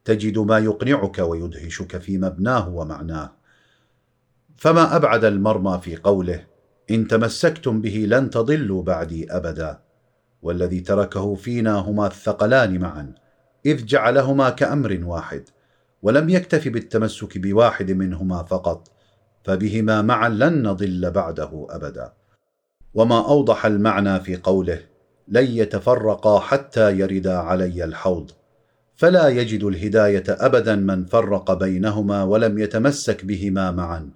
تجد 0.04 0.38
ما 0.38 0.58
يقنعك 0.58 1.18
ويدهشك 1.18 1.98
في 1.98 2.18
مبناه 2.18 2.68
ومعناه. 2.68 3.32
فما 4.56 4.96
أبعد 4.96 5.24
المرمى 5.24 5.80
في 5.82 5.96
قوله 5.96 6.51
إن 6.92 7.08
تمسكتم 7.08 7.80
به 7.80 8.04
لن 8.08 8.30
تضلوا 8.30 8.82
بعدي 8.82 9.32
أبدا. 9.32 9.78
والذي 10.42 10.80
تركه 10.80 11.34
فينا 11.34 11.74
هما 11.74 12.06
الثقلان 12.06 12.78
معا 12.78 13.14
إذ 13.66 13.86
جعلهما 13.86 14.50
كأمر 14.50 15.00
واحد 15.04 15.48
ولم 16.02 16.28
يكتف 16.28 16.68
بالتمسك 16.68 17.38
بواحد 17.38 17.90
منهما 17.90 18.42
فقط 18.42 18.88
فبهما 19.44 20.02
معا 20.02 20.28
لن 20.28 20.62
نضل 20.62 21.10
بعده 21.10 21.66
أبدا. 21.70 22.12
وما 22.94 23.18
أوضح 23.28 23.66
المعنى 23.66 24.20
في 24.20 24.36
قوله 24.36 24.80
لن 25.28 25.44
يتفرقا 25.44 26.40
حتى 26.40 26.98
يردا 26.98 27.36
علي 27.36 27.84
الحوض 27.84 28.30
فلا 28.96 29.28
يجد 29.28 29.64
الهداية 29.64 30.24
ابدا 30.28 30.76
من 30.76 31.04
فرق 31.04 31.52
بينهما 31.52 32.22
ولم 32.22 32.58
يتمسك 32.58 33.24
بهما 33.24 33.70
معا. 33.70 34.10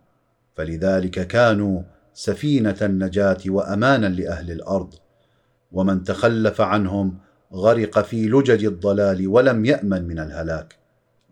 فلذلك 0.56 1.26
كانوا 1.26 1.82
سفينة 2.18 2.76
النجاة 2.82 3.38
وأمانا 3.46 4.06
لأهل 4.06 4.50
الأرض. 4.50 4.94
ومن 5.72 6.04
تخلف 6.04 6.60
عنهم 6.60 7.18
غرق 7.52 8.00
في 8.00 8.28
لجج 8.28 8.64
الضلال 8.64 9.28
ولم 9.28 9.64
يأمن 9.64 10.04
من 10.04 10.18
الهلاك. 10.18 10.76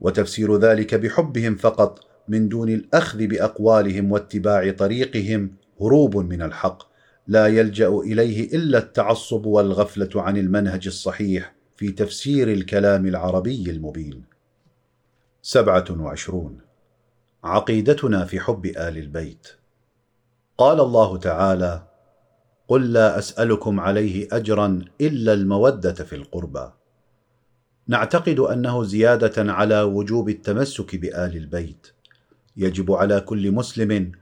وتفسير 0.01 0.59
ذلك 0.59 0.95
بحبهم 0.95 1.57
فقط 1.57 2.01
من 2.29 2.49
دون 2.49 2.69
الأخذ 2.69 3.27
بأقوالهم 3.27 4.13
واتباع 4.13 4.71
طريقهم 4.71 5.51
هروب 5.81 6.17
من 6.17 6.43
الحق. 6.43 6.83
لا 7.27 7.47
يلجأ 7.47 7.89
إليه 7.89 8.57
إلا 8.57 8.79
التعصب 8.79 9.47
والغفلة 9.47 10.23
عن 10.23 10.37
المنهج 10.37 10.87
الصحيح 10.87 11.55
في 11.77 11.93
تفسير 11.93 12.53
الكلام 12.53 13.07
العربي 13.07 13.71
المبين. 13.71 14.25
سبعة 15.43 15.85
وعشرون. 15.91 16.59
عقيدتنا 17.45 18.25
في 18.25 18.41
حب 18.41 18.67
آل 18.67 18.99
البيت. 18.99 19.64
قال 20.59 20.81
الله 20.81 21.17
تعالى 21.19 21.83
قل 22.69 22.93
لا 22.93 23.19
أسألكم 23.19 23.81
عليه 23.81 24.29
اجرا 24.33 24.85
إلا 25.01 25.33
المودة 25.33 25.93
في 25.93 26.17
القربى. 26.17 26.71
نعتقد 27.89 28.39
أنه 28.39 28.85
زيادة 28.85 29.53
على 29.53 29.83
وجوب 29.83 30.29
التمسك 30.29 30.97
بآل 30.97 31.37
البيت. 31.37 31.87
يجب 32.57 32.93
على 32.93 33.21
كل 33.21 33.53
مسلم 33.53 34.13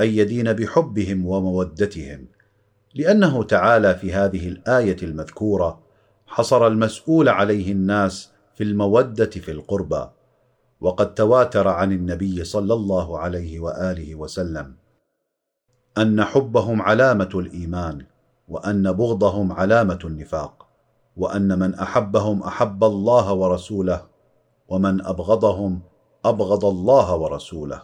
أن 0.00 0.06
يدين 0.06 0.52
بحبهم 0.52 1.26
ومودتهم 1.26 2.26
لأنه 2.94 3.42
تعالى 3.42 3.94
في 3.94 4.12
هذه 4.12 4.48
الآية 4.48 4.96
المذكورة 5.02 5.80
حصر 6.26 6.66
المسؤول 6.66 7.28
عليه 7.28 7.72
الناس 7.72 8.30
في 8.54 8.64
المودة 8.64 9.30
في 9.30 9.50
القربى 9.50 10.06
وقد 10.80 11.14
تواتر 11.14 11.68
عن 11.68 11.92
النبي 11.92 12.44
صلى 12.44 12.74
الله 12.74 13.18
عليه 13.18 13.60
وآله 13.60 14.14
وسلم. 14.14 14.79
أن 15.98 16.24
حبهم 16.24 16.82
علامة 16.82 17.30
الإيمان 17.34 18.04
وأن 18.48 18.92
بغضهم 18.92 19.52
علامة 19.52 19.98
النفاق 20.04 20.66
وأن 21.16 21.58
من 21.58 21.74
أحبهم 21.74 22.42
أحب 22.42 22.84
الله 22.84 23.32
ورسوله 23.32 24.02
ومن 24.68 25.06
أبغضهم 25.06 25.80
أبغض 26.24 26.64
الله 26.64 27.16
ورسوله. 27.16 27.82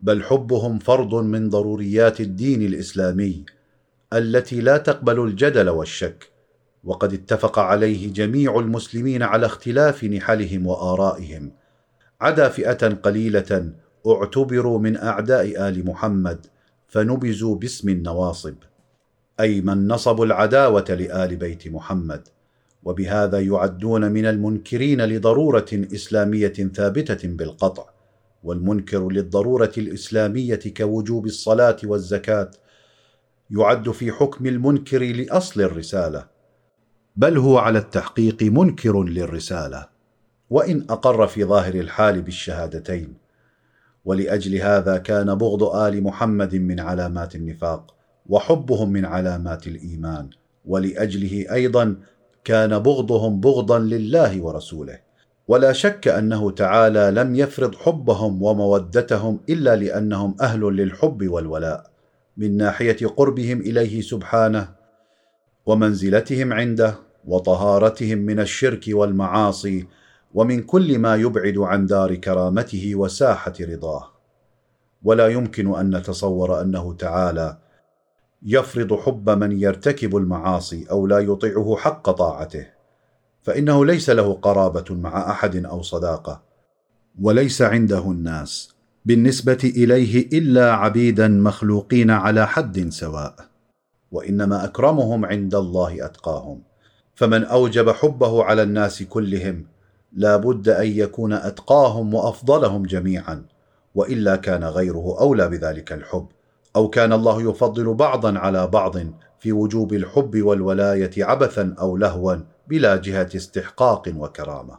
بل 0.00 0.22
حبهم 0.22 0.78
فرض 0.78 1.14
من 1.14 1.48
ضروريات 1.48 2.20
الدين 2.20 2.62
الإسلامي 2.62 3.44
التي 4.12 4.60
لا 4.60 4.76
تقبل 4.76 5.20
الجدل 5.20 5.68
والشك 5.68 6.32
وقد 6.84 7.12
اتفق 7.12 7.58
عليه 7.58 8.12
جميع 8.12 8.58
المسلمين 8.58 9.22
على 9.22 9.46
اختلاف 9.46 10.04
نحلهم 10.04 10.66
وآرائهم. 10.66 11.52
عدا 12.20 12.48
فئة 12.48 12.88
قليلة 12.88 13.72
اعتبروا 14.06 14.78
من 14.78 14.96
أعداء 14.96 15.68
آل 15.68 15.86
محمد 15.86 16.46
فنبذوا 16.94 17.56
باسم 17.56 17.88
النواصب 17.88 18.54
أي 19.40 19.60
من 19.60 19.88
نصبوا 19.88 20.24
العداوة 20.24 20.84
لآل 20.88 21.36
بيت 21.36 21.68
محمد. 21.68 22.28
وبهذا 22.84 23.40
يعدون 23.40 24.12
من 24.12 24.26
المنكرين 24.26 25.04
لضرورة 25.04 25.66
إسلامية 25.72 26.52
ثابتة 26.74 27.28
بالقطع 27.28 27.86
والمنكر 28.44 29.08
للضرورة 29.08 29.72
الإسلامية 29.78 30.60
كوجوب 30.76 31.26
الصلاة 31.26 31.76
والزكاة. 31.84 32.50
يعد 33.50 33.90
في 33.90 34.12
حكم 34.12 34.46
المنكر 34.46 35.02
لأصل 35.02 35.60
الرسالة. 35.60 36.26
بل 37.16 37.38
هو 37.38 37.58
على 37.58 37.78
التحقيق 37.78 38.42
منكر 38.42 39.02
للرسالة. 39.02 39.88
وإن 40.50 40.86
أقر 40.90 41.26
في 41.26 41.44
ظاهر 41.44 41.74
الحال 41.74 42.22
بالشهادتين 42.22 43.23
ولأجل 44.04 44.54
هذا 44.56 44.96
كان 44.96 45.34
بغض 45.34 45.62
آل 45.62 46.02
محمد 46.02 46.54
من 46.54 46.80
علامات 46.80 47.34
النفاق 47.34 47.94
وحبهم 48.26 48.92
من 48.92 49.04
علامات 49.04 49.66
الإيمان. 49.66 50.30
ولأجله 50.64 51.46
أيضا 51.52 51.96
كان 52.44 52.78
بغضهم 52.78 53.40
بغضا 53.40 53.78
لله 53.78 54.42
ورسوله. 54.42 54.98
ولا 55.48 55.72
شك 55.72 56.08
أنه 56.08 56.50
تعالى 56.50 57.10
لم 57.10 57.34
يفرض 57.34 57.74
حبهم 57.74 58.42
ومودتهم 58.42 59.40
إلا 59.48 59.76
لأنهم 59.76 60.36
أهل 60.40 60.60
للحب 60.60 61.28
والولاء. 61.28 61.90
من 62.36 62.56
ناحية 62.56 63.06
قربهم 63.06 63.60
إليه 63.60 64.00
سبحانه 64.00 64.68
ومنزلتهم 65.66 66.52
عنده 66.52 66.94
وطهارتهم 67.24 68.18
من 68.18 68.40
الشرك 68.40 68.84
والمعاصي 68.88 69.86
ومن 70.34 70.62
كل 70.62 70.98
ما 70.98 71.16
يبعد 71.16 71.58
عن 71.58 71.86
دار 71.86 72.14
كرامته 72.14 72.94
وساحة 72.94 73.52
رضاه. 73.60 74.10
ولا 75.02 75.28
يمكن 75.28 75.74
أن 75.74 75.96
نتصور 75.96 76.60
أنه 76.60 76.94
تعالى 76.94 77.58
يفرض 78.42 78.94
حب 78.94 79.30
من 79.30 79.60
يرتكب 79.60 80.16
المعاصي 80.16 80.86
أو 80.90 81.06
لا 81.06 81.18
يطيعه 81.18 81.76
حق 81.76 82.10
طاعته. 82.10 82.66
فإنه 83.42 83.84
ليس 83.84 84.10
له 84.10 84.32
قرابة 84.32 84.94
مع 84.94 85.30
أحد 85.30 85.64
أو 85.64 85.82
صداقة 85.82 86.42
وليس 87.20 87.62
عنده 87.62 88.10
الناس 88.10 88.74
بالنسبة 89.04 89.58
إليه 89.64 90.28
إلا 90.38 90.72
عبيدا 90.72 91.28
مخلوقين 91.28 92.10
على 92.10 92.46
حد 92.46 92.88
سواء. 92.88 93.34
وإنما 94.12 94.64
أكرمهم 94.64 95.24
عند 95.24 95.54
الله 95.54 96.06
أتقاهم. 96.06 96.62
فمن 97.14 97.44
أوجب 97.44 97.90
حبه 97.90 98.44
على 98.44 98.62
الناس 98.62 99.02
كلهم 99.02 99.73
لا 100.16 100.36
بد 100.36 100.68
أن 100.68 100.86
يكون 100.86 101.32
أتقاهم 101.32 102.14
وأفضلهم 102.14 102.82
جميعا 102.82 103.46
وإلا 103.94 104.36
كان 104.36 104.64
غيره 104.64 105.16
أولى 105.20 105.48
بذلك 105.48 105.92
الحب 105.92 106.26
أو 106.76 106.88
كان 106.88 107.12
الله 107.12 107.50
يفضل 107.50 107.94
بعضا 107.94 108.38
على 108.38 108.66
بعض 108.66 108.96
في 109.38 109.52
وجوب 109.52 109.92
الحب 109.92 110.42
والولاية 110.42 111.24
عبثا 111.24 111.74
أو 111.78 111.96
لهوا 111.96 112.36
بلا 112.68 112.96
جهة 112.96 113.28
استحقاق 113.36 114.12
وكرامة. 114.16 114.78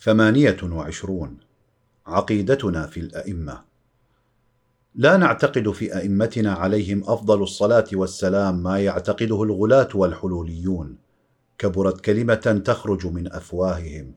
ثمانية 0.00 0.56
وعشرون. 0.62 1.36
عقيدتنا 2.06 2.86
في 2.86 3.00
الأئمة. 3.00 3.64
لا 4.94 5.16
نعتقد 5.16 5.70
في 5.70 5.96
أئمتنا 5.96 6.52
عليهم 6.52 7.02
أفضل 7.06 7.42
الصلاة 7.42 7.86
والسلام 7.92 8.62
ما 8.62 8.78
يعتقده 8.78 9.42
الغلاة 9.42 9.88
والحلوليون. 9.94 11.03
كبرت 11.58 12.00
كلمة 12.00 12.62
تخرج 12.64 13.06
من 13.06 13.32
أفواههم. 13.32 14.12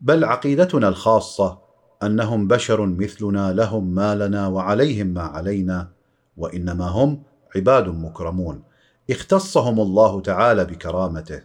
بل 0.00 0.24
عقيدتنا 0.24 0.88
الخاصة 0.88 1.58
أنهم 2.02 2.48
بشر 2.48 2.86
مثلنا 2.86 3.52
لهم 3.52 3.94
ما 3.94 4.14
لنا 4.14 4.46
وعليهم 4.46 5.06
ما 5.06 5.22
علينا 5.22 5.88
وإنما 6.36 6.86
هم 6.86 7.22
عباد 7.56 7.88
مكرمون. 7.88 8.62
اختصهم 9.10 9.80
الله 9.80 10.20
تعالى 10.20 10.64
بكرامته 10.64 11.40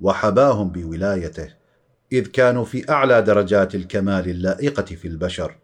وحباهم 0.00 0.68
بولايته 0.68 1.48
إذ 2.12 2.26
كانوا 2.26 2.64
في 2.64 2.90
أعلى 2.90 3.22
درجات 3.22 3.74
الكمال 3.74 4.28
اللائقة 4.28 4.82
في 4.82 5.08
البشر 5.08 5.56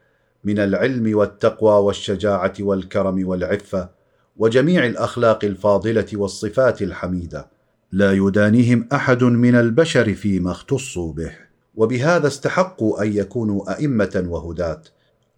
من 0.44 0.58
العلم 0.58 1.16
والتقوى 1.16 1.84
والشجاعة 1.84 2.52
والكرم 2.60 3.28
والعفة 3.28 3.88
وجميع 4.36 4.86
الأخلاق 4.86 5.44
الفاضلة 5.44 6.06
والصفات 6.12 6.82
الحميدة. 6.82 7.48
لا 7.92 8.12
يدانيهم 8.12 8.88
أحد 8.92 9.24
من 9.24 9.54
البشر 9.54 10.14
فيما 10.14 10.50
اختصوا 10.50 11.12
به. 11.12 11.32
وبهذا 11.74 12.26
استحقوا 12.26 13.02
أن 13.02 13.12
يكونوا 13.12 13.74
أئمة 13.76 14.24
وهداة. 14.28 14.82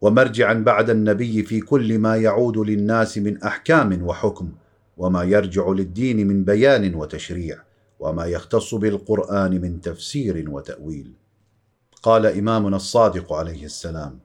ومرجعا 0.01 0.55
بعد 0.55 0.91
النبي 0.91 1.43
في 1.43 1.61
كل 1.61 1.99
ما 1.99 2.17
يعود 2.17 2.59
للناس 2.59 3.19
من 3.19 3.43
أحكام 3.43 4.03
وحكم. 4.03 4.53
وما 4.97 5.25
يرجع 5.25 5.69
للدين 5.69 6.29
من 6.29 6.45
بيان 6.45 6.95
وتشريع. 6.95 7.59
وما 8.01 8.25
يختص 8.25 8.75
بالقرآن 8.75 9.61
من 9.61 9.81
تفسير 9.81 10.51
وتأويل. 10.51 11.13
قال 12.03 12.27
إمامنا 12.27 12.77
الصادق 12.77 13.33
عليه 13.33 13.65
السلام 13.65 14.19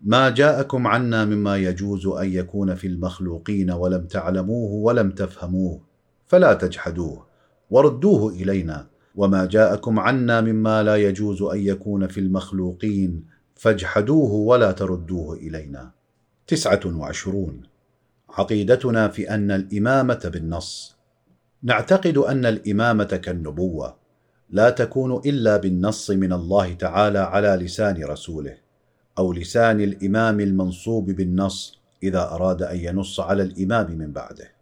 ما 0.00 0.30
جاءكم 0.30 0.86
عنا 0.86 1.24
مما 1.24 1.56
يجوز 1.56 2.06
أن 2.06 2.32
يكون 2.32 2.74
في 2.74 2.86
المخلوقين 2.86 3.70
ولم 3.70 4.06
تعلموه 4.06 4.70
ولم 4.72 5.10
تفهموه. 5.10 5.80
فلا 6.26 6.54
تجحدوه. 6.54 7.35
وردوه 7.70 8.32
إلينا. 8.32 8.86
وما 9.14 9.46
جاءكم 9.46 9.98
عنا 9.98 10.40
مما 10.40 10.82
لا 10.82 10.96
يجوز 10.96 11.42
أن 11.42 11.58
يكون 11.58 12.06
في 12.06 12.20
المخلوقين 12.20 13.24
فاجحدوه 13.54 14.32
ولا 14.32 14.72
تردوه 14.72 15.34
إلينا. 15.34 15.90
تسعة 16.46 16.80
وعشرون. 16.86 17.62
عقيدتنا 18.28 19.08
في 19.08 19.30
أن 19.30 19.50
الإمامة 19.50 20.30
بالنص. 20.32 20.96
نعتقد 21.62 22.18
أن 22.18 22.46
الإمامة 22.46 23.04
كالنبوة. 23.04 23.96
لا 24.50 24.70
تكون 24.70 25.20
إلا 25.26 25.56
بالنص 25.56 26.10
من 26.10 26.32
الله 26.32 26.72
تعالى 26.72 27.18
على 27.18 27.48
لسان 27.48 28.04
رسوله 28.04 28.56
أو 29.18 29.32
لسان 29.32 29.80
الإمام 29.80 30.40
المنصوب 30.40 31.10
بالنص 31.10 31.78
إذا 32.02 32.22
أراد 32.22 32.62
أن 32.62 32.76
ينص 32.76 33.20
على 33.20 33.42
الإمام 33.42 33.98
من 33.98 34.12
بعده. 34.12 34.55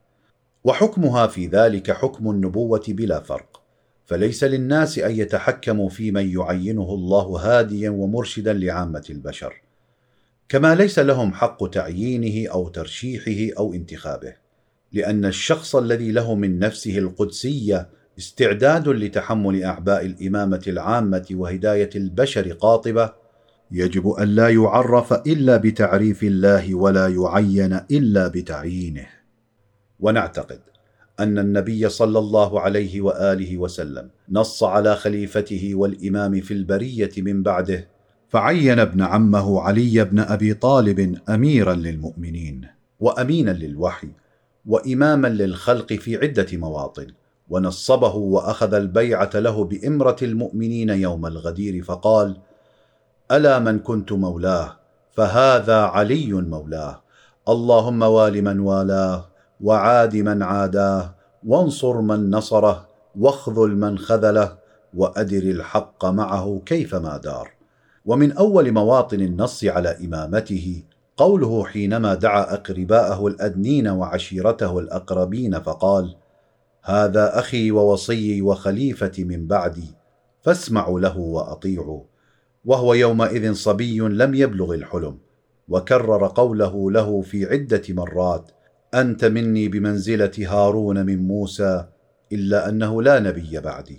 وحكمها 0.65 1.27
في 1.27 1.47
ذلك 1.47 1.91
حكم 1.91 2.31
النبوة 2.31 2.85
بلا 2.89 3.21
فرق. 3.21 3.65
فليس 4.07 4.45
للناس 4.45 4.99
أن 4.99 5.11
يتحكموا 5.11 5.89
في 5.89 6.11
من 6.11 6.31
يعينه 6.31 6.95
الله 6.95 7.23
هاديا 7.23 7.91
ومرشدا 7.91 8.53
لعامة 8.53 9.05
البشر 9.11 9.63
كما 10.49 10.75
ليس 10.75 10.99
لهم 10.99 11.33
حق 11.33 11.69
تعيينه 11.69 12.53
أو 12.53 12.69
ترشيحه 12.69 13.59
أو 13.59 13.75
انتخابه 13.75 14.35
لأن 14.93 15.25
الشخص 15.25 15.77
الذي 15.77 16.13
له 16.13 16.35
من 16.35 16.59
نفسه 16.59 16.99
القدسية 16.99 17.89
استعداد 18.19 18.89
لتحمل 18.89 19.65
أعباء 19.65 20.07
الإمامة 20.07 20.63
العامة 20.67 21.27
وهداية 21.31 21.91
البشر 21.97 22.53
قاطبة 22.53 23.13
يجب 23.71 24.09
أن 24.09 24.29
لا 24.29 24.49
يعرف 24.49 25.13
إلا 25.13 25.57
بتعريف 25.57 26.23
الله 26.23 26.75
ولا 26.75 27.09
يعين 27.09 27.81
إلا 27.91 28.29
بتعيينه. 28.29 29.07
ونعتقد 30.01 30.61
أن 31.21 31.39
النبي 31.39 31.89
صلى 31.89 32.19
الله 32.19 32.61
عليه 32.61 33.01
وآله 33.01 33.59
وسلم 33.59 34.11
نص 34.31 34.63
على 34.63 34.97
خليفته 34.97 35.71
والإمام 35.75 36.41
في 36.41 36.55
البرية 36.55 37.11
من 37.19 37.43
بعده 37.43 37.89
فعين 38.29 38.79
ابن 38.79 39.03
عمه 39.03 39.61
علي 39.61 40.05
بن 40.05 40.19
أبي 40.19 40.55
طالب 40.55 41.19
اميرا 41.29 41.75
للمؤمنين 41.75 42.69
وامينا 43.01 43.51
للوحي 43.51 44.09
واماما 44.67 45.29
للخلق 45.29 45.93
في 45.93 46.17
عدة 46.17 46.47
مواطن 46.53 47.07
ونصبه 47.51 48.15
وأخذ 48.15 48.75
البيعة 48.75 49.31
له 49.35 49.65
بإمرة 49.65 50.17
المؤمنين 50.23 50.89
يوم 50.89 51.27
الغدير 51.27 51.83
فقال 51.83 52.37
ألا 53.33 53.59
من 53.59 53.79
كنت 53.79 54.13
مولاه 54.13 54.77
فهذا 55.13 55.77
علي 55.77 56.33
مولاه 56.33 57.03
اللهم 57.49 58.03
وال 58.03 58.45
من 58.45 58.61
والاه 58.61 59.34
وعاد 59.61 60.17
من 60.17 60.43
عاداه 60.43 61.15
وانصر 61.47 62.01
من 62.01 62.31
نصره 62.31 62.89
واخذل 63.19 63.77
من 63.77 63.99
خذله 63.99 64.57
وأدر 64.95 65.43
الحق 65.43 66.05
معه 66.05 66.63
كيفما 66.67 67.17
دار. 67.17 67.51
ومن 68.07 68.33
أول 68.33 68.73
مواطن 68.73 69.21
النص 69.21 69.65
على 69.65 69.97
إمامته 70.05 70.83
قوله 71.17 71.65
حينما 71.65 72.15
دعا 72.15 72.55
أقرباءه 72.55 73.27
الأدنين 73.27 73.89
وعشيرته 73.89 74.79
الأقربين 74.79 75.61
فقال 75.61 76.17
هذا 76.83 77.39
أخي 77.39 77.71
ووصيي 77.71 78.43
وخليفتي 78.43 79.25
من 79.25 79.47
بعدي 79.47 79.95
فاسمعوا 80.43 81.01
له 81.01 81.19
وأطيعوا. 81.19 82.03
وهو 82.65 82.95
يومئذ 82.95 83.55
صبي 83.55 83.99
لم 83.99 84.35
يبلغ 84.35 84.75
الحلم 84.75 85.19
وكرر 85.69 86.27
قوله 86.27 86.91
له 86.91 87.23
في 87.23 87.45
عدة 87.47 87.83
مرات 87.89 88.51
أنت 88.95 89.25
مني 89.25 89.69
بمنزلة 89.69 90.33
هارون 90.39 91.07
من 91.07 91.19
موسى 91.19 91.85
إلا 92.33 92.69
أنه 92.69 93.03
لا 93.03 93.21
نبي 93.21 93.61
بعدي. 93.61 93.99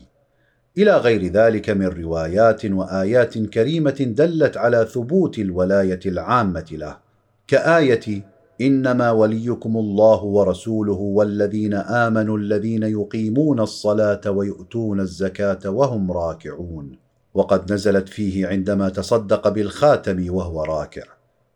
إلى 0.77 0.97
غير 0.97 1.31
ذلك 1.31 1.69
من 1.69 1.85
روايات 1.85 2.65
وآيات 2.65 3.37
كريمة 3.37 4.13
دلت 4.17 4.57
على 4.57 4.87
ثبوت 4.91 5.39
الولاية 5.39 5.99
العامة 6.05 6.65
له 6.71 6.97
كآية 7.47 8.23
إنما 8.61 9.11
وليكم 9.11 9.77
الله 9.77 10.23
ورسوله 10.23 10.99
والذين 10.99 11.73
آمنوا 11.73 12.37
الذين 12.37 12.83
يقيمون 12.83 13.59
الصلاة 13.59 14.21
ويؤتون 14.31 14.99
الزكاة 14.99 15.69
وهم 15.69 16.11
راكعون. 16.11 16.97
وقد 17.33 17.73
نزلت 17.73 18.09
فيه 18.09 18.47
عندما 18.47 18.89
تصدق 18.89 19.49
بالخاتم 19.49 20.33
وهو 20.33 20.63
راكع. 20.63 21.14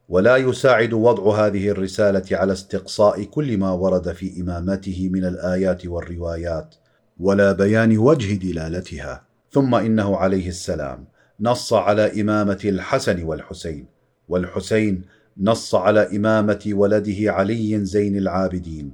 ولا 0.09 0.37
يساعد 0.37 0.93
وضع 0.93 1.45
هذه 1.45 1.69
الرسالة 1.69 2.37
على 2.37 2.53
استقصاء 2.53 3.23
كل 3.23 3.57
ما 3.57 3.71
ورد 3.71 4.11
في 4.11 4.41
إمامته 4.41 5.09
من 5.13 5.25
الآيات 5.25 5.85
والروايات 5.85 6.75
ولا 7.19 7.51
بيان 7.51 7.97
وجه 7.97 8.33
دلالتها. 8.33 9.23
ثم 9.51 9.75
إنه 9.75 10.17
عليه 10.17 10.47
السلام 10.47 11.05
نص 11.39 11.73
على 11.73 12.21
إمامة 12.21 12.59
الحسن 12.65 13.23
والحسين 13.23 13.85
والحسين 14.29 15.01
نص 15.37 15.75
على 15.75 16.17
إمامة 16.17 16.69
ولده 16.71 17.31
علي 17.33 17.85
زين 17.85 18.17
العابدين 18.17 18.91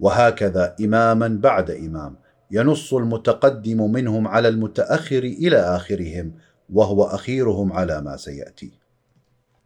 وهكذا 0.00 0.76
إماما 0.80 1.28
بعد 1.28 1.70
إمام 1.70 2.16
ينص 2.50 2.94
المتقدم 2.94 3.92
منهم 3.92 4.28
على 4.28 4.48
المتأخر 4.48 5.18
إلى 5.22 5.56
آخرهم 5.56 6.32
وهو 6.72 7.04
أخيرهم 7.04 7.72
على 7.72 8.00
ما 8.00 8.16
سيأتي. 8.16 8.70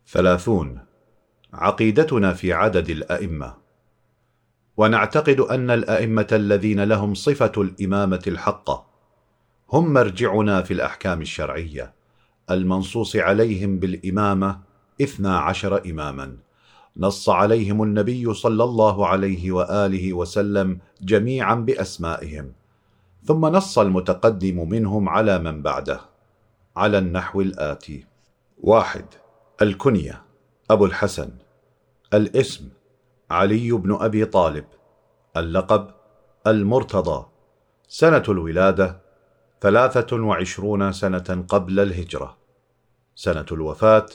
ثلاثون 0.08 0.91
عقيدتنا 1.52 2.32
في 2.32 2.52
عدد 2.52 2.90
الأئمة. 2.90 3.54
ونعتقد 4.76 5.40
أن 5.40 5.70
الأئمة 5.70 6.26
الذين 6.32 6.84
لهم 6.84 7.14
صفة 7.14 7.52
الإمامة 7.58 8.22
الحقه 8.26 8.86
هم 9.72 9.92
مرجعنا 9.92 10.62
في 10.62 10.74
الأحكام 10.74 11.20
الشرعية 11.20 11.92
المنصوص 12.50 13.16
عليهم 13.16 13.78
بالإمامة 13.78 14.60
اثنا 15.02 15.38
عشر 15.38 15.90
اماما. 15.90 16.36
نص 16.96 17.28
عليهم 17.28 17.82
النبي 17.82 18.34
صلى 18.34 18.64
الله 18.64 19.06
عليه 19.06 19.52
وآله 19.52 20.12
وسلم 20.12 20.78
جميعا 21.02 21.54
بأسمائهم. 21.54 22.52
ثم 23.24 23.46
نص 23.46 23.78
المتقدم 23.78 24.68
منهم 24.68 25.08
على 25.08 25.38
من 25.38 25.62
بعده 25.62 26.00
على 26.76 26.98
النحو 26.98 27.40
الآتي. 27.40 28.06
واحد 28.58 29.04
الكنية. 29.62 30.22
أبو 30.72 30.84
الحسن 30.84 31.30
الاسم 32.14 32.68
علي 33.30 33.72
بن 33.72 33.94
أبي 34.00 34.24
طالب 34.24 34.64
اللقب 35.36 35.90
المرتضى 36.46 37.26
سنة 37.88 38.22
الولادة 38.28 39.00
ثلاثة 39.60 40.16
وعشرون 40.16 40.92
سنة 40.92 41.44
قبل 41.48 41.80
الهجرة 41.80 42.36
سنة 43.14 43.46
الوفاة 43.52 44.06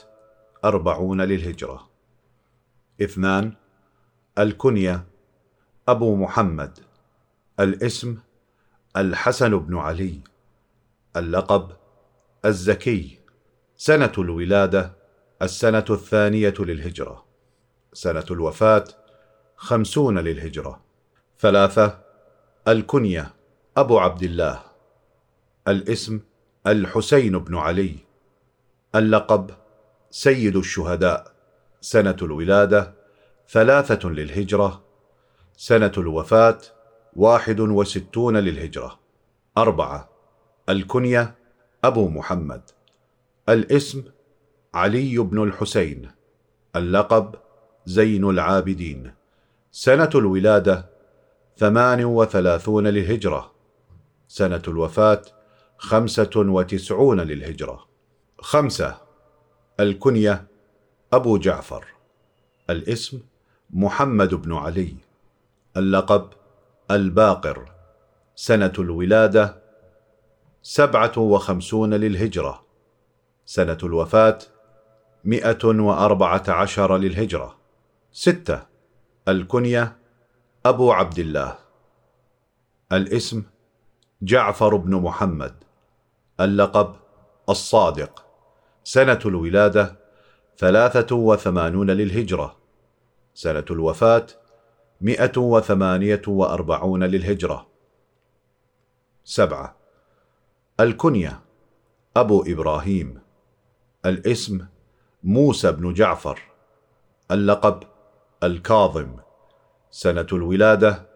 أربعون 0.64 1.20
للهجرة. 1.20 1.88
اثنان 3.02 3.52
الكنية 4.38 5.04
أبو 5.88 6.16
محمد 6.16 6.78
الاسم 7.60 8.18
الحسن 8.96 9.58
بن 9.58 9.76
علي 9.76 10.20
اللقب 11.16 11.70
الزكي 12.44 13.18
سنة 13.76 14.12
الولادة 14.18 14.97
السنة 15.42 15.84
الثانية 15.90 16.54
للهجرة. 16.58 17.24
سنة 17.92 18.24
الوفاة 18.30 18.84
خمسون 19.56 20.18
للهجرة. 20.18 20.80
ثلاثة 21.40 21.98
الكنية 22.68 23.34
أبو 23.76 23.98
عبد 23.98 24.22
الله. 24.22 24.62
الاسم 25.68 26.20
الحسين 26.66 27.38
بن 27.38 27.56
علي. 27.56 27.94
اللقب 28.94 29.50
سيد 30.10 30.56
الشهداء. 30.56 31.32
سنة 31.80 32.16
الولادة 32.22 32.94
ثلاثة 33.50 34.08
للهجرة. 34.08 34.84
سنة 35.56 35.92
الوفاة 35.98 36.58
واحد 37.16 37.60
وستون 37.60 38.36
للهجرة. 38.36 38.98
أربعة 39.58 40.08
الكنية 40.68 41.34
أبو 41.84 42.08
محمد. 42.08 42.62
الاسم 43.48 44.04
علي 44.74 45.18
بن 45.18 45.42
الحسين 45.42 46.10
اللقب 46.76 47.34
زين 47.86 48.30
العابدين 48.30 49.12
سنة 49.72 50.10
الولادة 50.14 50.90
ثمان 51.56 52.04
وثلاثون 52.04 52.86
للهجرة 52.86 53.52
سنة 54.28 54.62
الوفاة 54.68 55.22
خمسة 55.78 56.30
وتسعون 56.36 57.20
للهجرة. 57.20 57.88
خمسة 58.38 58.98
الكنية 59.80 60.46
أبو 61.12 61.38
جعفر 61.38 61.84
الاسم 62.70 63.20
محمد 63.70 64.34
بن 64.34 64.52
علي 64.54 64.94
اللقب 65.76 66.30
الباقر 66.90 67.72
سنة 68.36 68.72
الولادة 68.78 69.62
سبعة 70.62 71.18
وخمسون 71.18 71.94
للهجرة 71.94 72.64
سنة 73.46 73.78
الوفاة 73.82 74.38
مئة 75.24 75.64
وأربعة 75.64 76.44
عشر 76.48 76.96
للهجرة. 76.96 77.58
ستة 78.12 78.62
الكنية 79.28 79.96
أبو 80.66 80.92
عبد 80.92 81.18
الله 81.18 81.58
الاسم 82.92 83.42
جعفر 84.22 84.76
بن 84.76 84.94
محمد. 84.94 85.54
اللقب 86.40 86.96
الصادق. 87.48 88.24
سنة 88.84 89.18
الولادة 89.26 89.96
ثلاثة 90.58 91.16
وثمانون 91.16 91.90
للهجرة. 91.90 92.56
سنة 93.34 93.64
الوفاة 93.70 94.26
مئة 95.00 95.38
وثمانية 95.38 96.22
وأربعون 96.28 97.04
للهجرة. 97.04 97.66
سبعة 99.24 99.76
الكنية 100.80 101.40
أبو 102.16 102.44
إبراهيم. 102.46 103.20
الاسم 104.06 104.66
موسى 105.22 105.72
بن 105.72 105.92
جعفر 105.92 106.40
اللقب 107.30 107.82
الكاظم 108.42 109.16
سنة 109.90 110.26
الولادة 110.32 111.08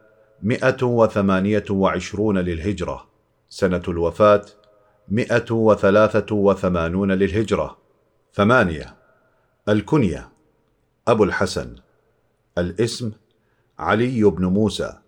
مئة 0.43 0.83
وثمانية 0.83 1.65
وعشرون 1.71 2.39
للهجرة 2.39 3.07
سنة 3.49 3.83
الوفاة 3.89 4.45
مئة 5.09 5.53
وثلاثة 5.53 6.35
وثمانون 6.35 7.13
للهجرة. 7.13 7.79
ثمانية 8.35 8.97
الكنية 9.69 10.29
أبو 11.09 11.25
الحسن 11.25 11.77
الاسم 12.59 13.13
علي 13.79 14.23
بن 14.25 14.45
موسى 14.45 14.99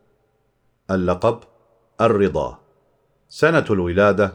اللقب 0.91 1.41
الرضا. 2.01 2.59
سنة 3.29 3.65
الولادة 3.71 4.35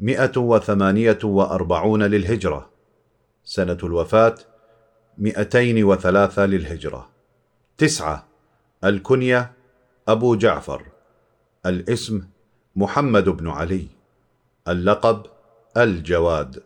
مئة 0.00 0.38
وثمانية 0.38 1.18
وأربعون 1.24 2.02
للهجرة. 2.02 2.69
سنة 3.44 3.78
الوفاة 3.82 4.34
مئتين 5.18 5.84
وثلاثة 5.84 6.46
للهجرة. 6.46 7.08
تسعة 7.78 8.26
الكنية 8.84 9.52
أبو 10.08 10.36
جعفر. 10.36 10.86
الاسم 11.66 12.28
محمد 12.76 13.28
بن 13.28 13.48
علي. 13.48 13.86
اللقب 14.68 15.26
الجواد. 15.76 16.62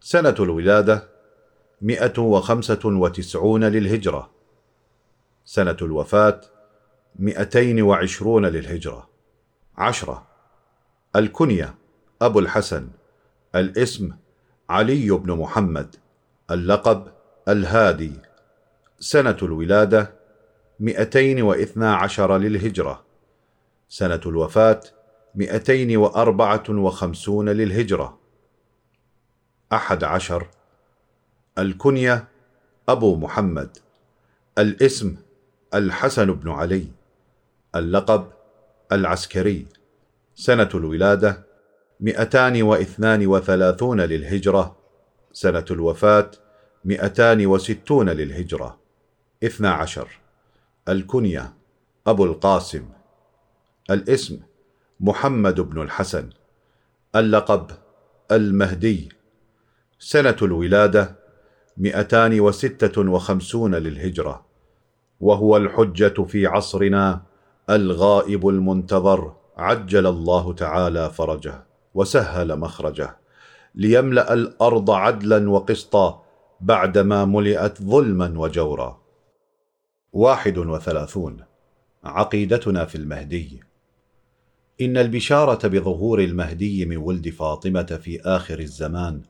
سنة 0.00 0.34
الولادة 0.40 1.08
مئة 1.82 2.18
وخمسة 2.18 2.80
وتسعون 2.84 3.64
للهجرة. 3.64 4.30
سنة 5.44 5.76
الوفاة 5.82 6.40
مئتين 7.18 7.82
وعشرون 7.82 8.46
للهجرة. 8.46 9.08
عشرة 9.76 10.26
الكنية 11.16 11.74
أبو 12.22 12.38
الحسن. 12.38 12.88
الاسم 13.54 14.12
علي 14.70 15.10
بن 15.10 15.32
محمد 15.32 15.96
اللقب 16.50 17.08
الهادي 17.48 18.12
سنة 19.00 19.36
الولادة 19.42 20.12
مئتين 20.80 21.42
واثنا 21.42 21.94
عشر 21.96 22.38
للهجرة 22.38 23.04
سنة 23.88 24.20
الوفاة 24.26 24.80
مئتين 25.34 25.96
وأربعة 25.96 26.64
وخمسون 26.68 27.48
للهجرة. 27.48 28.18
أحد 29.72 30.04
عشر 30.04 30.46
الكنية 31.58 32.28
أبو 32.88 33.16
محمد 33.16 33.78
الاسم 34.58 35.16
الحسن 35.74 36.32
بن 36.32 36.50
علي 36.50 36.86
اللقب 37.74 38.30
العسكري 38.92 39.66
سنة 40.34 40.68
الولادة 40.74 41.45
مئتان 42.00 42.62
واثنان 42.62 43.26
وثلاثون 43.26 44.00
للهجرة 44.00 44.76
سنة 45.32 45.64
الوفاة 45.70 46.30
مئتان 46.84 47.46
وستون 47.46 48.08
للهجرة. 48.08 48.78
اثنا 49.44 49.70
عشر. 49.70 50.08
الكنية 50.88 51.54
أبو 52.06 52.24
القاسم. 52.24 52.88
الاسم 53.90 54.40
محمد 55.00 55.60
بن 55.60 55.82
الحسن. 55.82 56.30
اللقب 57.16 57.70
المهدي. 58.32 59.08
سنة 59.98 60.36
الولادة 60.42 61.16
مئتان 61.76 62.40
وستة 62.40 63.10
وخمسون 63.10 63.74
للهجرة. 63.74 64.46
وهو 65.20 65.56
الحجة 65.56 66.22
في 66.22 66.46
عصرنا 66.46 67.22
الغائب 67.70 68.48
المنتظر 68.48 69.36
عجل 69.56 70.06
الله 70.06 70.52
تعالى 70.52 71.10
فرجه. 71.10 71.66
وسهل 71.96 72.58
مخرجه 72.58 73.16
ليملأ 73.74 74.32
الأرض 74.32 74.90
عدلا 74.90 75.50
وقسطا 75.50 76.22
بعدما 76.60 77.24
ملئت 77.24 77.82
ظلما 77.82 78.32
وجورا. 78.36 79.00
واحد 80.12 80.58
وثلاثون. 80.58 81.44
عقيدتنا 82.04 82.84
في 82.84 82.94
المهدي. 82.94 83.60
إن 84.80 84.96
البشارة 84.96 85.68
بظهور 85.68 86.20
المهدي 86.20 86.84
من 86.84 86.96
ولد 86.96 87.28
فاطمة 87.28 88.00
في 88.02 88.20
آخر 88.20 88.58
الزمان 88.58 89.22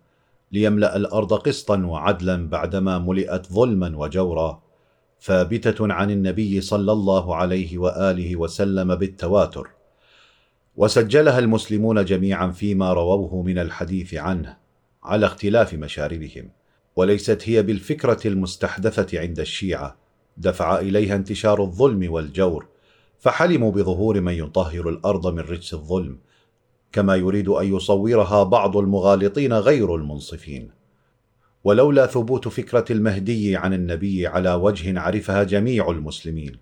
ليملأ 0.53 0.97
الأرض 0.97 1.35
قسطا 1.35 1.85
وعدلا 1.85 2.49
بعدما 2.49 2.99
ملئت 2.99 3.47
ظلما 3.47 3.97
وجورا. 3.97 4.63
ثابتة 5.23 5.93
عن 5.93 6.11
النبي 6.11 6.61
صلى 6.61 6.93
الله 6.93 7.37
عليه 7.37 7.79
وآله 7.79 8.37
وسلم 8.37 8.95
بالتواتر. 8.95 9.76
وسجلها 10.77 11.39
المسلمون 11.39 12.05
جميعا 12.05 12.51
فيما 12.51 12.93
رووه 12.93 13.43
من 13.43 13.59
الحديث 13.59 14.15
عنه 14.15 14.57
على 15.03 15.27
اختلاف 15.27 15.75
مشاربهم 15.75 16.51
وليست 16.97 17.49
هي 17.49 17.63
بالفكرة 17.63 18.21
المستحدثة 18.27 19.21
عند 19.21 19.41
الشيعة. 19.41 19.97
دفع 20.37 20.79
إليها 20.79 21.17
انتشار 21.17 21.63
الظلم 21.63 22.13
والجور 22.13 22.67
فحلموا 23.19 23.73
بظهور 23.73 24.21
من 24.21 24.33
يطهر 24.33 24.89
الأرض 24.89 25.27
من 25.27 25.41
رجس 25.41 25.75
الظلم 25.75 26.19
كما 26.93 27.17
يريد 27.17 27.49
أن 27.49 27.75
يصورها 27.77 28.43
بعض 28.43 28.77
المغالطين 28.77 29.53
غير 29.53 29.95
المنصفين. 29.95 30.71
ولولا 31.65 32.07
ثبوت 32.07 32.49
فكرة 32.49 32.85
المهدي 32.91 33.57
عن 33.57 33.75
النبي 33.75 34.27
على 34.27 34.55
وجه 34.55 35.01
عرفها 35.01 35.43
جميع 35.43 35.91
المسلمين 35.91 36.57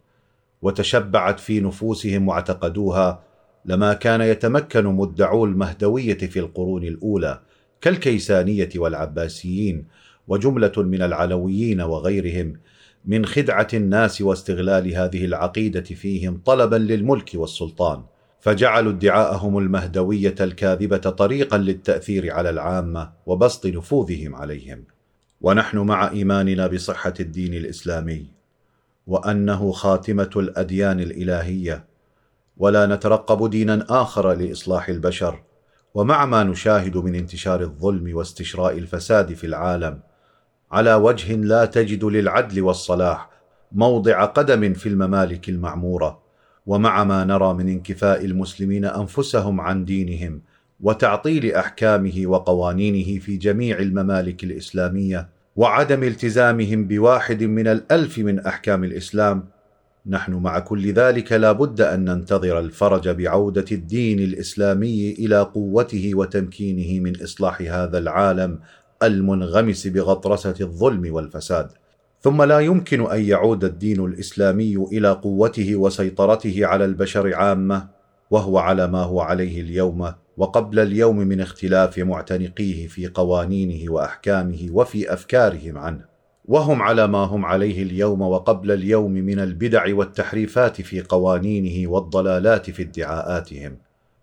وتشبعت 0.62 1.40
في 1.40 1.60
نفوسهم 1.60 2.28
واعتقدوها 2.28 3.22
لما 3.64 3.94
كان 3.94 4.20
يتمكن 4.20 4.84
مدعو 4.84 5.44
المهدوية 5.44 6.18
في 6.18 6.38
القرون 6.38 6.84
الأولى 6.84 7.40
كالكيسانية 7.80 8.68
والعباسيين 8.76 9.84
وجملة 10.28 10.72
من 10.76 11.02
العلويين 11.02 11.80
وغيرهم 11.80 12.56
من 13.04 13.26
خدعة 13.26 13.68
الناس 13.74 14.20
واستغلال 14.20 14.94
هذه 14.94 15.24
العقيدة 15.24 15.80
فيهم 15.82 16.40
طلبا 16.44 16.76
للملك 16.76 17.30
والسلطان 17.34 18.02
فجعلوا 18.40 18.92
ادعاءهم 18.92 19.58
المهدوية 19.58 20.34
الكاذبة 20.40 20.96
طريقا 20.96 21.58
للتأثير 21.58 22.32
على 22.32 22.50
العامة 22.50 23.10
وبسط 23.26 23.66
نفوذهم 23.66 24.34
عليهم. 24.34 24.84
ونحن 25.40 25.78
مع 25.78 26.10
إيماننا 26.10 26.66
بصحة 26.66 27.14
الدين 27.20 27.54
الإسلامي 27.54 28.26
وأنه 29.06 29.72
خاتمة 29.72 30.30
الأديان 30.36 31.00
الإلهية 31.00 31.84
ولا 32.56 32.86
نترقب 32.86 33.50
دينا 33.50 33.86
آخر 33.88 34.32
لإصلاح 34.32 34.88
البشر 34.88 35.42
ومع 35.94 36.26
ما 36.26 36.44
نشاهد 36.44 36.96
من 36.96 37.14
انتشار 37.14 37.60
الظلم 37.60 38.16
واستشراء 38.16 38.78
الفساد 38.78 39.32
في 39.34 39.46
العالم 39.46 40.00
على 40.72 40.94
وجه 40.94 41.34
لا 41.34 41.64
تجد 41.64 42.04
للعدل 42.04 42.62
والصلاح 42.62 43.30
موضع 43.72 44.24
قدم 44.24 44.74
في 44.74 44.88
الممالك 44.88 45.48
المعمورة 45.48 46.22
ومع 46.66 47.04
ما 47.04 47.24
نرى 47.24 47.54
من 47.54 47.68
انكفاء 47.68 48.24
المسلمين 48.24 48.84
أنفسهم 48.84 49.60
عن 49.60 49.84
دينهم 49.84 50.42
وتعطيل 50.80 51.54
أحكامه 51.54 52.22
وقوانينه 52.26 53.20
في 53.20 53.36
جميع 53.36 53.78
الممالك 53.78 54.44
الإسلامية 54.44 55.28
وعدم 55.56 56.02
التزامهم 56.02 56.86
بواحد 56.86 57.42
من 57.42 57.68
الألف 57.68 58.18
من 58.18 58.38
أحكام 58.38 58.84
الإسلام 58.84 59.44
نحن 60.06 60.32
مع 60.34 60.58
كل 60.58 60.92
ذلك 60.92 61.32
لا 61.32 61.52
بد 61.52 61.80
أن 61.80 62.04
ننتظر 62.04 62.58
الفرج 62.58 63.08
بعودة 63.08 63.64
الدين 63.72 64.18
الإسلامي 64.18 65.12
إلى 65.12 65.42
قوته 65.42 66.10
وتمكينه 66.14 67.00
من 67.00 67.22
إصلاح 67.22 67.60
هذا 67.60 67.98
العالم 67.98 68.58
المنغمس 69.02 69.86
بغطرسة 69.86 70.54
الظلم 70.60 71.14
والفساد. 71.14 71.68
ثم 72.20 72.42
لا 72.42 72.60
يمكن 72.60 73.10
أن 73.10 73.24
يعود 73.24 73.64
الدين 73.64 74.04
الإسلامي 74.04 74.76
إلى 74.92 75.10
قوته 75.12 75.76
وسيطرته 75.76 76.66
على 76.66 76.84
البشر 76.84 77.34
عامة 77.34 77.88
وهو 78.30 78.58
على 78.58 78.86
ما 78.86 79.02
هو 79.02 79.20
عليه 79.20 79.60
اليوم 79.60 80.12
وقبل 80.36 80.78
اليوم 80.78 81.16
من 81.16 81.40
اختلاف 81.40 81.98
معتنقيه 81.98 82.86
في 82.86 83.06
قوانينه 83.06 83.92
وأحكامه 83.92 84.68
وفي 84.70 85.12
أفكارهم 85.12 85.78
عنه. 85.78 86.13
وهم 86.44 86.82
على 86.82 87.06
ما 87.06 87.18
هم 87.18 87.44
عليه 87.44 87.82
اليوم 87.82 88.22
وقبل 88.22 88.72
اليوم 88.72 89.12
من 89.12 89.38
البدع 89.38 89.94
والتحريفات 89.94 90.80
في 90.80 91.00
قوانينه 91.00 91.90
والضلالات 91.90 92.70
في 92.70 92.82
ادعاءاتهم. 92.82 93.76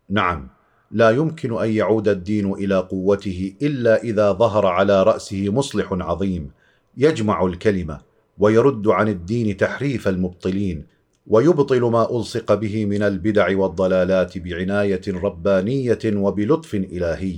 نعم 0.09 0.47
لا 0.91 1.09
يمكن 1.09 1.61
أن 1.61 1.71
يعود 1.71 2.07
الدين 2.07 2.53
إلى 2.53 2.77
قوته 2.77 3.53
إلا 3.61 4.03
إذا 4.03 4.31
ظهر 4.31 4.65
على 4.65 5.03
رأسه 5.03 5.49
مصلح 5.49 5.87
عظيم 5.91 6.51
يجمع 6.97 7.45
الكلمة 7.45 7.99
ويرد 8.39 8.87
عن 8.87 9.07
الدين 9.07 9.57
تحريف 9.57 10.07
المبطلين 10.07 10.85
ويبطل 11.27 11.81
ما 11.81 12.17
ألصق 12.17 12.53
به 12.53 12.85
من 12.85 13.03
البدع 13.03 13.57
والضلالات 13.57 14.37
بعناية 14.37 15.01
ربانية 15.07 15.99
وبلطف 16.05 16.75
إلهي. 16.75 17.35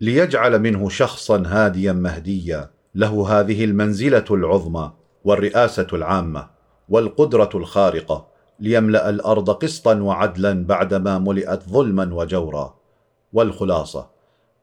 ليجعل 0.00 0.58
منه 0.58 0.88
شخصا 0.88 1.42
هاديا 1.46 1.92
مهديا 1.92 2.73
له 2.94 3.40
هذه 3.40 3.64
المنزلة 3.64 4.24
العظمى 4.30 4.92
والرئاسة 5.24 5.86
العامة 5.92 6.48
والقدرة 6.88 7.50
الخارقة 7.54 8.26
ليملأ 8.60 9.10
الأرض 9.10 9.50
قسطا 9.50 9.94
وعدلا 9.94 10.66
بعدما 10.66 11.18
ملئت 11.18 11.62
ظلما 11.68 12.14
وجورا. 12.14 12.74
والخلاصة 13.32 14.10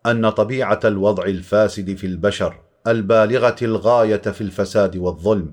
أن 0.06 0.30
طبيعة 0.30 0.80
الوضع 0.86 1.24
الفاسد 1.24 1.96
في 1.96 2.08
البشر 2.08 2.56
البالغة 2.88 3.56
الغاية 3.62 4.18
في 4.18 4.42
الفساد 4.42 4.98
والظلم 4.98 5.52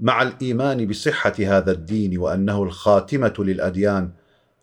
مع 0.00 0.22
الإيمان 0.22 0.86
بصحة 0.86 1.34
هذا 1.38 1.72
الدين 1.72 2.18
وأنه 2.18 2.62
الخاتمة 2.62 3.34
للأديان 3.38 4.10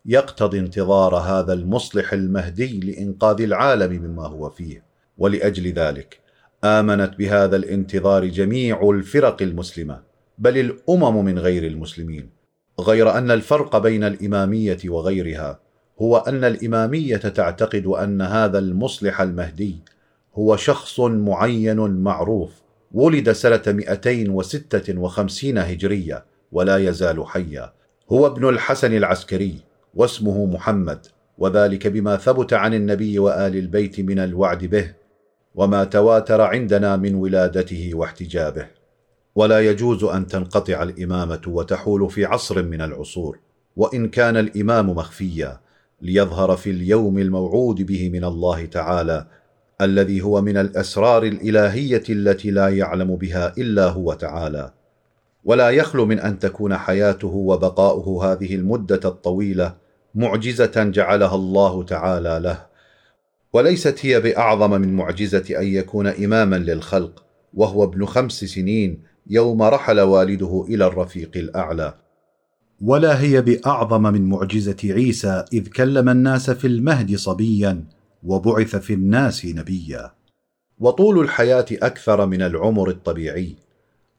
يقتضي 0.05 0.59
انتظار 0.59 1.15
هذا 1.15 1.53
المصلح 1.53 2.13
المهدي 2.13 2.79
لإنقاذ 2.79 3.41
العالم 3.41 4.03
مما 4.03 4.27
هو 4.27 4.49
فيه. 4.49 4.83
ولأجل 5.17 5.73
ذلك 5.73 6.26
آمنت 6.63 7.15
بهذا 7.17 7.55
الانتظار 7.55 8.25
جميع 8.25 8.89
الفرق 8.89 9.41
المسلمة 9.41 10.01
بل 10.37 10.57
الأمم 10.57 11.25
من 11.25 11.39
غير 11.39 11.67
المسلمين 11.67 12.29
غير 12.79 13.17
أن 13.17 13.31
الفرق 13.31 13.77
بين 13.77 14.03
الإمامية 14.03 14.77
وغيرها 14.85 15.59
هو 16.01 16.17
أن 16.17 16.43
الإمامية 16.43 17.17
تعتقد 17.17 17.85
أن 17.85 18.21
هذا 18.21 18.59
المصلح 18.59 19.21
المهدي 19.21 19.75
هو 20.35 20.55
شخص 20.55 20.99
معين 20.99 21.79
معروف 21.79 22.51
ولد 22.91 23.31
سنة 23.31 23.61
256 23.67 25.57
هجرية 25.57 26.25
ولا 26.51 26.77
يزال 26.77 27.27
حيا. 27.27 27.73
هو 28.11 28.27
ابن 28.27 28.49
الحسن 28.49 28.93
العسكري 28.97 29.55
واسمه 29.93 30.45
محمد 30.45 31.07
وذلك 31.37 31.87
بما 31.87 32.17
ثبت 32.17 32.53
عن 32.53 32.73
النبي 32.73 33.19
وآل 33.19 33.55
البيت 33.55 33.99
من 33.99 34.19
الوعد 34.19 34.65
به. 34.65 34.93
وما 35.57 35.83
تواتر 35.83 36.41
عندنا 36.41 36.95
من 36.95 37.15
ولادته 37.15 37.91
واحتجابه. 37.93 38.67
ولا 39.35 39.59
يجوز 39.59 40.03
أن 40.03 40.27
تنقطع 40.27 40.83
الإمامة 40.83 41.41
وتحول 41.47 42.09
في 42.09 42.25
عصر 42.25 42.63
من 42.63 42.81
العصور 42.81 43.39
وإن 43.75 44.09
كان 44.09 44.37
الإمام 44.37 44.89
مخفيا 44.89 45.59
ليظهر 46.01 46.57
في 46.57 46.69
اليوم 46.69 47.17
الموعود 47.17 47.81
به 47.81 48.09
من 48.09 48.23
الله 48.23 48.65
تعالى 48.65 49.27
الذي 49.81 50.21
هو 50.21 50.41
من 50.41 50.57
الأسرار 50.57 51.23
الإلهية 51.23 52.03
التي 52.09 52.51
لا 52.51 52.69
يعلم 52.69 53.15
بها 53.15 53.53
إلا 53.57 53.87
هو 53.87 54.13
تعالى. 54.13 54.71
ولا 55.43 55.69
يخلو 55.69 56.05
من 56.05 56.19
أن 56.19 56.39
تكون 56.39 56.77
حياته 56.77 57.27
وبقاؤه 57.27 58.31
هذه 58.31 58.55
المدة 58.55 59.01
الطويلة 59.05 59.75
معجزة 60.15 60.83
جعلها 60.83 61.35
الله 61.35 61.83
تعالى 61.83 62.39
له 62.43 62.76
وليست 63.57 64.05
هي 64.05 64.19
بأعظم 64.19 64.71
من 64.81 64.95
معجزة 64.95 65.59
أن 65.59 65.67
يكون 65.67 66.07
إماما 66.07 66.55
للخلق 66.55 67.23
وهو 67.53 67.83
ابن 67.83 68.05
خمس 68.05 68.43
سنين 68.45 69.03
يوم 69.29 69.61
رحل 69.61 69.99
والده 69.99 70.65
إلى 70.69 70.87
الرفيق 70.87 71.31
الأعلى. 71.35 71.93
ولا 72.81 73.21
هي 73.21 73.41
بأعظم 73.41 74.01
من 74.01 74.29
معجزة 74.29 74.77
عيسى 74.83 75.45
إذ 75.53 75.67
كلم 75.67 76.09
الناس 76.09 76.49
في 76.49 76.67
المهد 76.67 77.15
صبيا 77.15 77.83
وبعث 78.23 78.75
في 78.75 78.93
الناس 78.93 79.45
نبيا. 79.45 80.11
وطول 80.79 81.19
الحياة 81.19 81.65
أكثر 81.71 82.25
من 82.25 82.41
العمر 82.41 82.89
الطبيعي 82.89 83.55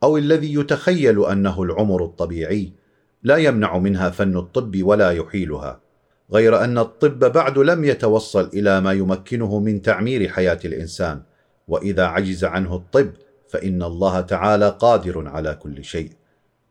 أو 0.03 0.17
الذي 0.17 0.55
يتخيل 0.55 1.25
أنه 1.25 1.63
العمر 1.63 2.05
الطبيعي 2.05 2.73
لا 3.23 3.37
يمنع 3.37 3.79
منها 3.79 4.11
فن 4.11 4.37
الطب 4.37 4.83
ولا 4.83 5.11
يحيلها. 5.11 5.88
غير 6.33 6.65
أن 6.65 6.79
الطب 6.79 7.33
بعد 7.33 7.59
لم 7.59 7.85
يتوصل 7.85 8.51
إلى 8.55 8.81
ما 8.81 8.93
يمكنه 8.93 9.61
من 9.61 9.83
تعمير 9.83 10.29
حياة 10.29 10.59
الإنسان. 10.65 11.23
وإذا 11.69 12.05
عجز 12.05 12.45
عنه 12.45 12.77
الطب 12.77 13.11
فإن 13.49 13.83
الله 13.83 14.21
تعالى 14.21 14.77
قادر 14.79 15.29
على 15.29 15.55
كل 15.55 15.85
شيء. 15.85 16.11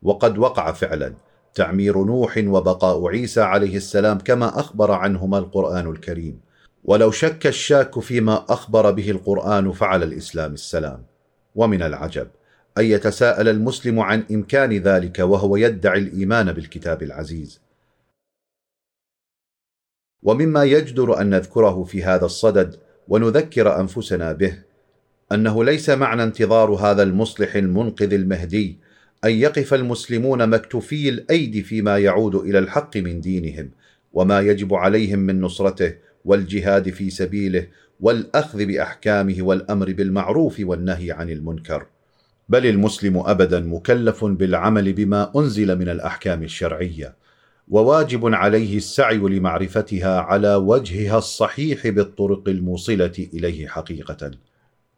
وقد 0.02 0.38
وقع 0.38 0.72
فعلا 0.72 1.14
تعمير 1.54 2.04
نوح 2.04 2.42
وبقاء 2.46 3.08
عيسى 3.08 3.40
عليه 3.40 3.76
السلام 3.76 4.18
كما 4.18 4.60
أخبر 4.60 4.90
عنهما 4.90 5.38
القرآن 5.38 5.90
الكريم. 5.90 6.40
ولو 6.84 7.10
شك 7.10 7.46
الشاك 7.46 7.98
فيما 7.98 8.44
أخبر 8.48 8.90
به 8.90 9.10
القرآن 9.10 9.72
فعلى 9.72 10.04
الإسلام 10.04 10.52
السلام. 10.52 11.02
ومن 11.54 11.82
العجب 11.82 12.28
أن 12.78 12.84
يتساءل 12.84 13.48
المسلم 13.48 14.00
عن 14.00 14.24
إمكان 14.30 14.72
ذلك 14.72 15.18
وهو 15.18 15.56
يدعي 15.56 15.98
الإيمان 15.98 16.52
بالكتاب 16.52 17.02
العزيز. 17.02 17.67
ومما 20.22 20.64
يجدر 20.64 21.20
أن 21.20 21.30
نذكره 21.30 21.84
في 21.84 22.04
هذا 22.04 22.24
الصدد 22.24 22.76
ونذكر 23.08 23.80
أنفسنا 23.80 24.32
به 24.32 24.58
أنه 25.32 25.64
ليس 25.64 25.90
معنى 25.90 26.22
انتظار 26.22 26.70
هذا 26.70 27.02
المصلح 27.02 27.54
المنقذ 27.56 28.12
المهدي 28.12 28.78
أن 29.24 29.30
يقف 29.30 29.74
المسلمون 29.74 30.48
مكتوفي 30.48 31.08
الايدي 31.08 31.62
فيما 31.62 31.98
يعود 31.98 32.34
إلى 32.34 32.58
الحق 32.58 32.96
من 32.96 33.20
دينهم 33.20 33.70
وما 34.12 34.40
يجب 34.40 34.74
عليهم 34.74 35.18
من 35.18 35.40
نصرته 35.40 35.94
والجهاد 36.24 36.90
في 36.90 37.10
سبيله 37.10 37.66
والأخذ 38.00 38.64
بأحكامه 38.64 39.36
والأمر 39.40 39.92
بالمعروف 39.92 40.56
والنهي 40.60 41.12
عن 41.12 41.30
المنكر. 41.30 41.86
بل 42.48 42.66
المسلم 42.66 43.16
ابدا 43.16 43.60
مكلف 43.60 44.24
بالعمل 44.24 44.92
بما 44.92 45.32
أنزل 45.36 45.78
من 45.78 45.88
الأحكام 45.88 46.42
الشرعية. 46.42 47.14
وواجب 47.70 48.34
عليه 48.34 48.76
السعي 48.76 49.16
لمعرفتها 49.16 50.20
على 50.20 50.54
وجهها 50.54 51.18
الصحيح 51.18 51.88
بالطرق 51.88 52.48
الموصلة 52.48 53.28
إليه 53.34 53.66
حقيقة. 53.66 54.30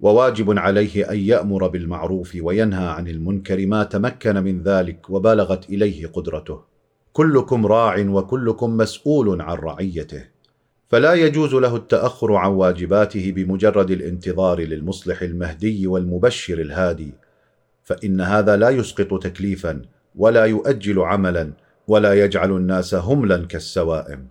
وواجب 0.00 0.58
عليه 0.58 1.10
أن 1.10 1.18
يأمر 1.18 1.68
بالمعروف 1.68 2.36
وينهى 2.40 2.86
عن 2.86 3.08
المنكر 3.08 3.66
ما 3.66 3.84
تمكن 3.84 4.36
من 4.36 4.62
ذلك 4.62 5.10
وبلغت 5.10 5.68
إليه 5.68 6.06
قدرته. 6.06 6.60
كلكم 7.12 7.66
راع 7.66 8.06
وكلكم 8.08 8.76
مسؤول 8.76 9.40
عن 9.40 9.56
رعيته. 9.56 10.24
فلا 10.88 11.14
يجوز 11.14 11.54
له 11.54 11.76
التأخر 11.76 12.32
عن 12.34 12.50
واجباته 12.50 13.32
بمجرد 13.32 13.90
الانتظار 13.90 14.60
للمصلح 14.60 15.22
المهدي 15.22 15.86
والمبشر 15.86 16.60
الهادي. 16.60 17.12
فإن 17.82 18.20
هذا 18.20 18.56
لا 18.56 18.70
يسقط 18.70 19.22
تكليفا 19.22 19.82
ولا 20.14 20.44
يؤجل 20.44 20.98
عملا 20.98 21.52
ولا 21.90 22.24
يجعل 22.24 22.56
الناس 22.56 22.94
هملا 22.94 23.46
كالسوائم. 23.46 24.26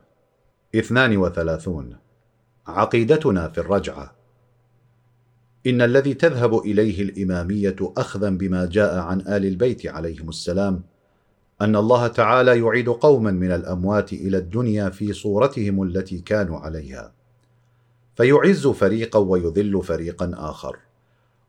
اثنان 0.76 1.18
وثلاثون. 1.18 1.98
عقيدتنا 2.68 3.50
في 3.50 3.58
الرجعة. 3.58 4.16
إن 5.68 5.82
الذي 5.82 6.14
تذهب 6.14 6.58
إليه 6.58 7.02
الإمامية 7.02 7.76
اخذا 7.82 8.30
بما 8.30 8.66
جاء 8.66 9.00
عن 9.00 9.22
آل 9.22 9.46
البيت 9.46 9.88
عليهم 9.88 10.30
السلام 10.30 10.82
أن 11.62 11.76
الله 11.76 12.08
تعالى 12.08 12.60
يعيد 12.60 12.90
قوما 12.90 13.32
من 13.32 13.52
الأموات 13.52 14.14
إلى 14.14 14.38
الدنيا 14.38 14.90
في 14.90 15.14
صورتهم 15.14 15.84
التي 15.84 16.20
كانوا 16.20 16.60
عليها. 16.60 17.14
فيعز 18.16 18.68
فريقا 18.68 19.20
ويذل 19.20 19.84
فريقا 19.84 20.32
آخر. 20.34 20.78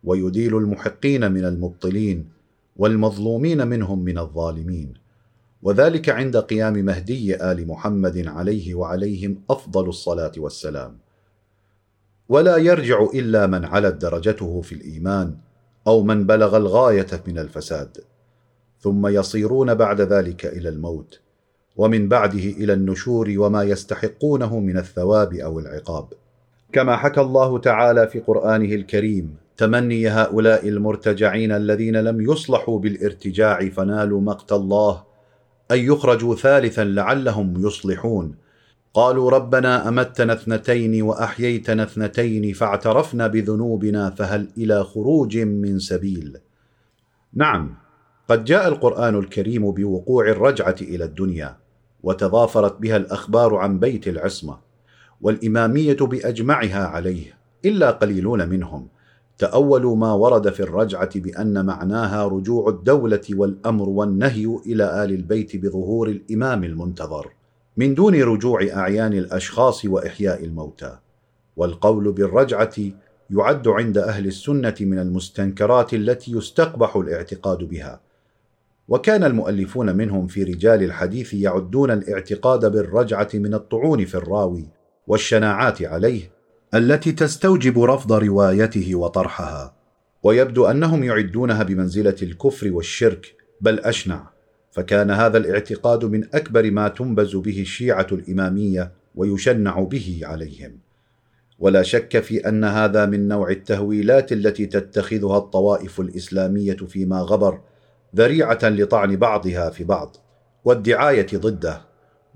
ويديل 0.04 0.56
المحقين 0.56 1.32
من 1.32 1.44
المبطلين 1.44 2.28
والمظلومين 2.76 3.66
منهم 3.66 4.04
من 4.04 4.18
الظالمين. 4.18 5.09
وذلك 5.62 6.08
عند 6.08 6.36
قيام 6.36 6.72
مهدي 6.72 7.36
آل 7.36 7.68
محمد 7.68 8.26
عليه 8.26 8.74
وعليهم 8.74 9.42
أفضل 9.50 9.88
الصلاة 9.88 10.32
والسلام. 10.36 10.98
ولا 12.28 12.56
يرجع 12.56 13.06
إلا 13.14 13.46
من 13.46 13.64
علت 13.64 13.94
درجته 13.94 14.60
في 14.60 14.74
الإيمان 14.74 15.34
أو 15.86 16.02
من 16.02 16.26
بلغ 16.26 16.56
الغاية 16.56 17.22
من 17.26 17.38
الفساد. 17.38 17.98
ثم 18.80 19.06
يصيرون 19.06 19.74
بعد 19.74 20.00
ذلك 20.00 20.46
إلى 20.46 20.68
الموت 20.68 21.20
ومن 21.76 22.08
بعده 22.08 22.38
إلى 22.38 22.72
النشور 22.72 23.34
وما 23.38 23.62
يستحقونه 23.62 24.60
من 24.60 24.78
الثواب 24.78 25.34
أو 25.34 25.58
العقاب. 25.58 26.08
كما 26.72 26.96
حكى 26.96 27.20
الله 27.20 27.58
تعالى 27.58 28.08
في 28.08 28.20
قرآنه 28.20 28.74
الكريم 28.74 29.36
تمني 29.56 30.08
هؤلاء 30.08 30.68
المرتجعين 30.68 31.52
الذين 31.52 31.96
لم 31.96 32.20
يصلحوا 32.20 32.78
بالارتجاع 32.78 33.68
فنالوا 33.68 34.20
مقت 34.20 34.52
الله 34.52 35.09
أن 35.70 35.78
يخرجوا 35.78 36.34
ثالثا 36.34 36.84
لعلهم 36.84 37.66
يصلحون. 37.66 38.34
قالوا 38.94 39.30
ربنا 39.30 39.88
أمتنا 39.88 40.32
اثنتين 40.32 41.02
وأحييتنا 41.02 41.82
اثنتين 41.82 42.52
فاعترفنا 42.52 43.26
بذنوبنا 43.26 44.10
فهل 44.10 44.48
إلى 44.58 44.84
خروج 44.84 45.38
من 45.38 45.78
سبيل؟ 45.78 46.38
نعم 47.34 47.74
قد 48.28 48.44
جاء 48.44 48.68
القرآن 48.68 49.18
الكريم 49.18 49.70
بوقوع 49.70 50.28
الرجعة 50.28 50.76
إلى 50.80 51.04
الدنيا 51.04 51.56
وتضافرت 52.02 52.80
بها 52.80 52.96
الأخبار 52.96 53.54
عن 53.54 53.78
بيت 53.78 54.08
العصمة 54.08 54.58
والإمامية 55.20 55.96
بأجمعها 56.00 56.86
عليه 56.86 57.38
إلا 57.64 57.90
قليلون 57.90 58.48
منهم. 58.48 58.88
تاولوا 59.40 59.96
ما 59.96 60.12
ورد 60.12 60.50
في 60.52 60.60
الرجعة 60.60 61.20
بأن 61.20 61.66
معناها 61.66 62.26
رجوع 62.26 62.68
الدولة 62.68 63.20
والأمر 63.30 63.88
والنهي 63.88 64.58
إلى 64.66 65.04
آل 65.04 65.10
البيت 65.10 65.56
بظهور 65.56 66.08
الإمام 66.08 66.64
المنتظر 66.64 67.30
من 67.76 67.94
دون 67.94 68.22
رجوع 68.22 68.62
أعيان 68.74 69.12
الأشخاص 69.12 69.84
وإحياء 69.84 70.44
الموتى. 70.44 70.98
والقول 71.56 72.12
بالرجعة 72.12 72.74
يعد 73.30 73.68
عند 73.68 73.98
أهل 73.98 74.26
السنة 74.26 74.74
من 74.80 74.98
المستنكرات 74.98 75.94
التي 75.94 76.32
يستقبح 76.32 76.96
الاعتقاد 76.96 77.58
بها. 77.58 78.00
وكان 78.88 79.24
المؤلفون 79.24 79.96
منهم 79.96 80.26
في 80.26 80.42
رجال 80.42 80.82
الحديث 80.82 81.34
يعدون 81.34 81.90
الاعتقاد 81.90 82.72
بالرجعة 82.72 83.28
من 83.34 83.54
الطعون 83.54 84.04
في 84.04 84.14
الراوي 84.14 84.68
والشناعات 85.06 85.82
عليه 85.82 86.39
التي 86.74 87.12
تستوجب 87.12 87.82
رفض 87.82 88.12
روايته 88.12 88.94
وطرحها 88.94 89.74
ويبدو 90.22 90.66
أنهم 90.66 91.04
يعدونها 91.04 91.62
بمنزلة 91.62 92.16
الكفر 92.22 92.72
والشرك 92.72 93.34
بل 93.60 93.78
أشنع 93.78 94.30
فكان 94.70 95.10
هذا 95.10 95.38
الاعتقاد 95.38 96.04
من 96.04 96.24
أكبر 96.34 96.70
ما 96.70 96.88
تنبز 96.88 97.36
به 97.36 97.60
الشيعة 97.60 98.06
الإمامية 98.12 98.92
ويشنع 99.14 99.80
به 99.80 100.20
عليهم. 100.22 100.78
ولا 101.58 101.82
شك 101.82 102.20
في 102.20 102.48
أن 102.48 102.64
هذا 102.64 103.06
من 103.06 103.28
نوع 103.28 103.50
التهويلات 103.50 104.32
التي 104.32 104.66
تتخذها 104.66 105.38
الطوائف 105.38 106.00
الإسلامية 106.00 106.76
فيما 106.76 107.20
غبر 107.20 107.60
ذريعة 108.16 108.58
لطعن 108.62 109.16
بعضها 109.16 109.70
في 109.70 109.84
بعض 109.84 110.16
والدعاية 110.64 111.26
ضده 111.34 111.80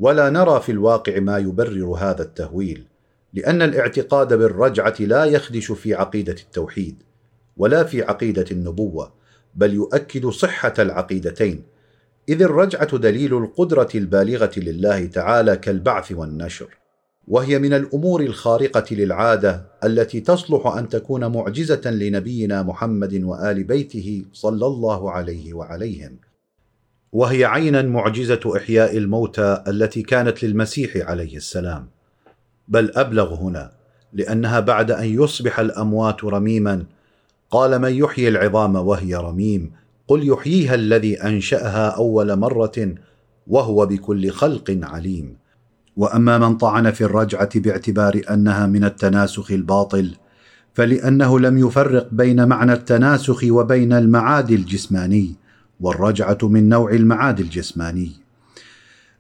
ولا 0.00 0.30
نرى 0.30 0.60
في 0.60 0.72
الواقع 0.72 1.20
ما 1.20 1.38
يبرر 1.38 1.86
هذا 1.86 2.22
التهويل. 2.22 2.93
لأن 3.34 3.62
الاعتقاد 3.62 4.34
بالرجعة 4.34 4.96
لا 5.00 5.24
يخدش 5.24 5.72
في 5.72 5.94
عقيدة 5.94 6.32
التوحيد 6.32 7.02
ولا 7.56 7.84
في 7.84 8.02
عقيدة 8.02 8.44
النبوة 8.50 9.12
بل 9.54 9.74
يؤكد 9.74 10.26
صحة 10.26 10.74
العقيدتين 10.78 11.62
إذ 12.28 12.42
الرجعة 12.42 12.96
دليل 12.96 13.38
القدرة 13.38 13.88
البالغة 13.94 14.50
لله 14.56 15.06
تعالى 15.06 15.56
كالبعث 15.56 16.12
والنشر. 16.12 16.78
وهي 17.28 17.58
من 17.58 17.72
الأمور 17.72 18.20
الخارقة 18.20 18.94
للعادة 18.94 19.66
التي 19.84 20.20
تصلح 20.20 20.66
أن 20.66 20.88
تكون 20.88 21.32
معجزة 21.32 21.90
لنبينا 21.90 22.62
محمد 22.62 23.22
وآل 23.22 23.64
بيته 23.64 24.24
صلى 24.32 24.66
الله 24.66 25.10
عليه 25.10 25.54
وعليهم. 25.54 26.18
وهي 27.12 27.44
عينا 27.44 27.82
معجزة 27.82 28.56
إحياء 28.56 28.96
الموتى 28.96 29.64
التي 29.68 30.02
كانت 30.02 30.44
للمسيح 30.44 30.96
عليه 30.96 31.36
السلام. 31.36 31.93
بل 32.68 32.92
أبلغ 32.94 33.34
هنا 33.34 33.70
لأنها 34.12 34.60
بعد 34.60 34.90
أن 34.90 35.06
يصبح 35.06 35.60
الأموات 35.60 36.24
رميما. 36.24 36.84
قال 37.50 37.78
من 37.78 37.94
يحيي 37.94 38.28
العظام 38.28 38.76
وهي 38.76 39.14
رميم 39.14 39.72
قل 40.08 40.28
يحييها 40.28 40.74
الذي 40.74 41.22
أنشأها 41.22 41.88
أول 41.88 42.36
مرة 42.36 42.94
وهو 43.46 43.86
بكل 43.86 44.30
خلق 44.30 44.78
عليم. 44.82 45.36
وأما 45.96 46.38
من 46.38 46.56
طعن 46.56 46.90
في 46.90 47.04
الرجعة 47.04 47.60
باعتبار 47.60 48.20
أنها 48.30 48.66
من 48.66 48.84
التناسخ 48.84 49.50
الباطل 49.50 50.14
فلأنه 50.74 51.40
لم 51.40 51.58
يفرق 51.58 52.08
بين 52.12 52.48
معنى 52.48 52.72
التناسخ 52.72 53.44
وبين 53.44 53.92
المعاد 53.92 54.50
الجسماني 54.50 55.34
والرجعة 55.80 56.38
من 56.42 56.68
نوع 56.68 56.92
المعاد 56.92 57.40
الجسماني. 57.40 58.23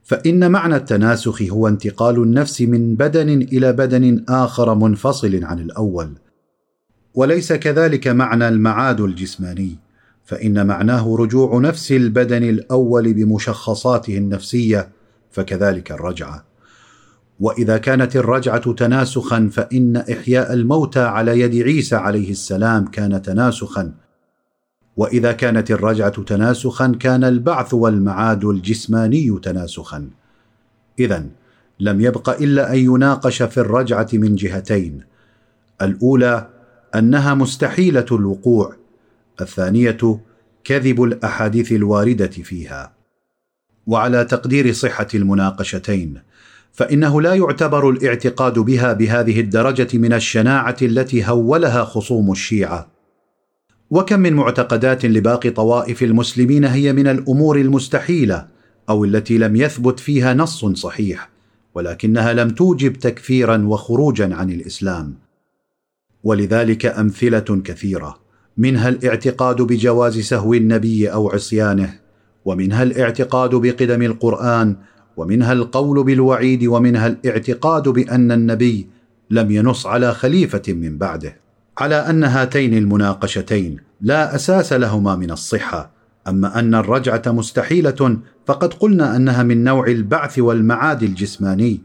فإن 0.04 0.50
معنى 0.50 0.76
التناسخ 0.76 1.42
هو 1.42 1.68
انتقال 1.68 2.16
النفس 2.22 2.60
من 2.62 2.94
بدن 2.94 3.28
إلى 3.28 3.72
بدن 3.72 4.24
آخر 4.28 4.74
منفصل 4.74 5.44
عن 5.44 5.58
الأول. 5.58 6.12
وليس 7.14 7.52
كذلك 7.52 8.08
معنى 8.08 8.48
المعاد 8.48 9.00
الجسماني 9.00 9.76
فإن 10.24 10.66
معناه 10.66 11.16
رجوع 11.16 11.60
نفس 11.60 11.92
البدن 11.92 12.42
الأول 12.42 13.14
بمشخصاته 13.14 14.18
النفسية 14.18 14.88
فكذلك 15.30 15.92
الرجعة. 15.92 16.44
وإذا 17.40 17.78
كانت 17.78 18.16
الرجعة 18.16 18.72
تناسخا 18.72 19.50
فإن 19.52 19.96
إحياء 19.96 20.52
الموتى 20.52 21.00
على 21.00 21.40
يد 21.40 21.54
عيسى 21.62 21.96
عليه 21.96 22.30
السلام 22.30 22.86
كان 22.86 23.22
تناسخا 23.22 23.92
وإذا 24.96 25.32
كانت 25.32 25.70
الرجعه 25.70 26.22
تناسخا 26.22 26.96
كان 27.00 27.24
البعث 27.24 27.74
والمعاد 27.74 28.44
الجسماني 28.44 29.38
تناسخا. 29.42 30.08
اذا 30.98 31.26
لم 31.80 32.00
يبق 32.00 32.42
إلا 32.42 32.72
أن 32.72 32.78
يناقش 32.78 33.42
في 33.42 33.58
الرجعة 33.58 34.08
من 34.12 34.34
جهتين. 34.34 35.00
الأولى 35.82 36.48
أنها 36.94 37.34
مستحيلة 37.34 38.06
الوقوع. 38.12 38.76
الثانية 39.40 40.20
كذب 40.64 41.02
الأحاديث 41.02 41.72
الواردة 41.72 42.26
فيها. 42.26 42.92
وعلى 43.86 44.24
تقدير 44.24 44.72
صحة 44.72 45.08
المناقشتين 45.14 46.20
فإنه 46.72 47.22
لا 47.22 47.34
يعتبر 47.34 47.90
الاعتقاد 47.90 48.58
بها 48.58 48.92
بهذه 48.92 49.40
الدرجة 49.40 49.98
من 49.98 50.12
الشناعة 50.12 50.76
التي 50.82 51.24
هولها 51.24 51.84
خصوم 51.84 52.32
الشيعة. 52.32 52.93
وكم 53.90 54.20
من 54.20 54.32
معتقدات 54.32 55.04
لباقي 55.04 55.50
طوائف 55.50 56.02
المسلمين 56.02 56.64
هي 56.64 56.92
من 56.92 57.06
الأمور 57.06 57.60
المستحيلة 57.60 58.46
أو 58.88 59.04
التي 59.04 59.38
لم 59.38 59.56
يثبت 59.56 60.00
فيها 60.00 60.34
نص 60.34 60.64
صحيح 60.64 61.30
ولكنها 61.74 62.32
لم 62.32 62.50
توجب 62.50 62.92
تكفيرا 62.92 63.64
وخروجا 63.66 64.34
عن 64.34 64.50
الإسلام. 64.50 65.14
ولذلك 66.24 66.86
أمثلة 66.86 67.62
كثيرة 67.64 68.18
منها 68.56 68.88
الاعتقاد 68.88 69.62
بجواز 69.62 70.18
سهو 70.18 70.54
النبي 70.54 71.12
أو 71.12 71.30
عصيانه 71.30 71.94
ومنها 72.44 72.82
الاعتقاد 72.82 73.54
بقدم 73.54 74.02
القرآن 74.02 74.76
ومنها 75.16 75.52
القول 75.52 76.04
بالوعيد 76.04 76.66
ومنها 76.66 77.06
الاعتقاد 77.06 77.88
بأن 77.88 78.32
النبي 78.32 78.86
لم 79.30 79.50
ينص 79.50 79.86
على 79.86 80.14
خليفة 80.14 80.62
من 80.68 80.98
بعده. 80.98 81.43
على 81.78 81.94
أن 81.94 82.24
هاتين 82.24 82.74
المناقشتين 82.74 83.80
لا 84.00 84.34
أساس 84.34 84.72
لهما 84.72 85.16
من 85.16 85.30
الصحة 85.30 85.90
أما 86.28 86.58
أن 86.58 86.74
الرجعة 86.74 87.22
مستحيلة 87.26 88.18
فقد 88.46 88.74
قلنا 88.74 89.16
أنها 89.16 89.42
من 89.42 89.64
نوع 89.64 89.86
البعث 89.86 90.38
والمعاد 90.38 91.02
الجسماني 91.02 91.80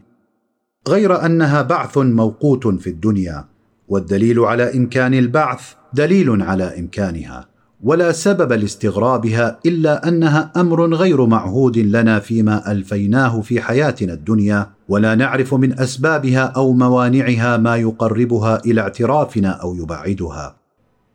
غير 0.88 1.26
أنها 1.26 1.62
بعث 1.62 1.98
موقوت 1.98 2.66
في 2.66 2.90
الدنيا 2.90 3.44
والدليل 3.88 4.38
على 4.38 4.76
إمكان 4.76 5.14
البعث 5.14 5.74
دليل 5.92 6.42
على 6.42 6.78
إمكانها. 6.78 7.49
ولا 7.82 8.12
سبب 8.12 8.52
لاستغرابها 8.52 9.58
إلا 9.66 10.08
أنها 10.08 10.52
أمر 10.56 10.94
غير 10.94 11.26
معهود 11.26 11.78
لنا 11.78 12.18
فيما 12.18 12.72
ألفيناه 12.72 13.40
في 13.40 13.60
حياتنا 13.60 14.12
الدنيا 14.12 14.70
ولا 14.88 15.14
نعرف 15.14 15.54
من 15.54 15.80
أسبابها 15.80 16.40
أو 16.40 16.72
موانعها 16.72 17.56
ما 17.56 17.76
يقربها 17.76 18.60
إلى 18.64 18.80
اعترافنا 18.80 19.48
أو 19.48 19.74
يبعدها. 19.74 20.56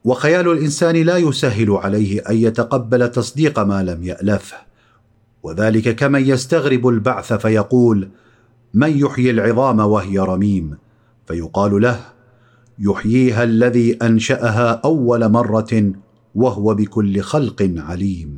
وخيال 0.05 0.51
الإنسان 0.51 0.95
لا 0.95 1.18
يسهل 1.18 1.72
عليه 1.72 2.22
أن 2.30 2.36
يتقبل 2.36 3.11
تصديق 3.11 3.59
ما 3.59 3.84
لم 3.84 4.03
يألفه. 4.03 4.57
وذلك 5.43 5.95
كمن 5.95 6.22
يستغرب 6.22 6.88
البعث 6.88 7.34
فيقول 7.34 8.09
من 8.74 8.97
يحيي 8.97 9.32
العظام 9.32 9.80
وهي 9.80 10.20
رميم؟ 10.20 10.78
فيقال 11.28 11.82
له 11.82 11.99
يحييها 12.80 13.43
الذي 13.43 13.97
أنشأها 14.01 14.82
أول 14.86 15.30
مرة 15.30 15.93
وهو 16.36 16.73
بكل 16.73 17.21
خلق 17.21 17.71
عليم. 17.77 18.38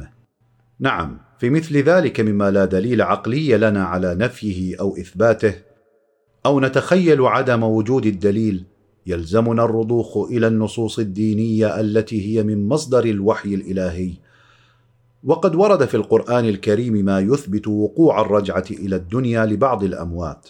نعم 0.80 1.18
في 1.40 1.50
مثل 1.50 1.78
ذلك 1.78 2.20
مما 2.20 2.52
لا 2.52 2.66
دليل 2.66 3.02
عقلي 3.02 3.58
لنا 3.58 3.84
على 3.86 4.16
نفيه 4.16 4.80
أو 4.80 4.98
إثباته 4.98 5.54
أو 6.46 6.60
نتخيل 6.60 7.22
عدم 7.22 7.64
وجود 7.64 8.06
الدليل 8.06 8.64
يلزمنا 9.06 9.66
الرضوخ 9.66 10.18
إلى 10.18 10.48
النصوص 10.48 11.00
الدينية 11.00 11.80
التي 11.80 12.28
هي 12.28 12.44
من 12.44 12.68
مصدر 12.68 13.06
الوحي 13.06 13.54
الإلهي. 13.54 14.14
وقد 15.24 15.56
ورد 15.56 15.86
في 15.86 15.98
القرآن 15.98 16.46
الكريم 16.46 16.94
ما 16.94 17.20
يثبت 17.20 17.68
وقوع 17.68 18.22
الرجعة 18.22 18.66
إلى 18.72 18.96
الدنيا 18.96 19.46
لبعض 19.46 19.84
الأموات 19.84 20.50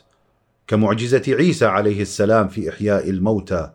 كمعجزة 0.67 1.23
عيسى 1.27 1.65
عليه 1.65 2.01
السلام 2.01 2.47
في 2.47 2.69
إحياء 2.69 3.09
الموتى 3.09 3.69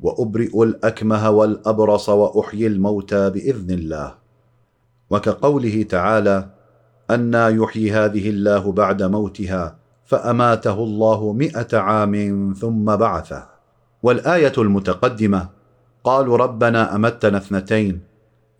وأبرئ 0.00 0.62
الأكمه 0.62 1.30
والأبرص 1.30 2.08
وأحيي 2.08 2.66
الموتى 2.66 3.30
بإذن 3.30 3.70
الله. 3.70 4.14
وكقوله 5.10 5.82
تعالى 5.82 6.50
أنا 7.10 7.48
يحيي 7.48 7.92
هذه 7.92 8.30
الله 8.30 8.72
بعد 8.72 9.02
موتها 9.02 9.76
فأماته 10.04 10.84
الله 10.84 11.32
مائه 11.32 11.78
عام 11.78 12.54
ثم 12.60 12.96
بعثه. 12.96 13.46
والآية 14.02 14.52
المتقدمة 14.58 15.48
قالوا 16.04 16.36
ربنا 16.36 16.96
أمتنا 16.96 17.38
اثنتين 17.38 18.00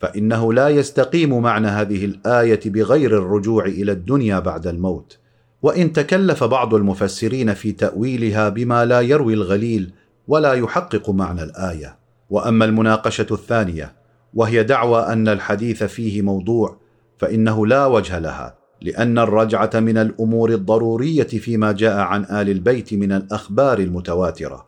فإنه 0.01 0.53
لا 0.53 0.69
يستقيم 0.69 1.43
معنى 1.43 1.67
هذه 1.69 2.05
الآية 2.05 2.61
بغير 2.67 3.19
الرجوع 3.19 3.65
إلى 3.65 3.93
الدنيا 3.93 4.39
بعد 4.39 4.67
الموت. 4.67 5.19
وإن 5.63 5.93
تكلف 5.93 6.45
بعض 6.45 6.75
المفسرين 6.75 7.55
في 7.55 7.73
تأويلها 7.73 8.49
بما 8.49 8.85
لا 8.85 9.01
يروي 9.01 9.35
الغليل 9.35 9.93
ولا 10.29 10.53
يحقق 10.53 11.11
معنى 11.11 11.43
الآية. 11.43 11.99
وأما 12.31 12.65
المناقشة 12.65 13.27
الثانية 13.31 13.95
وهي 14.35 14.63
دعوى 14.63 15.01
أن 15.01 15.29
الحديث 15.29 15.83
فيه 15.83 16.23
موضوع 16.23 16.77
فإنه 17.19 17.67
لا 17.67 17.87
وجه 17.87 18.19
لها 18.19 18.59
لأن 18.83 19.19
الرجعة 19.19 19.71
من 19.75 19.99
الأمور 19.99 20.51
الضرورية 20.51 21.27
فيما 21.27 21.73
جاء 21.73 21.97
عن 21.97 22.25
آل 22.25 22.51
البيت 22.51 22.95
من 22.95 23.13
الأخبار 23.13 23.79
المتواترة. 23.79 24.67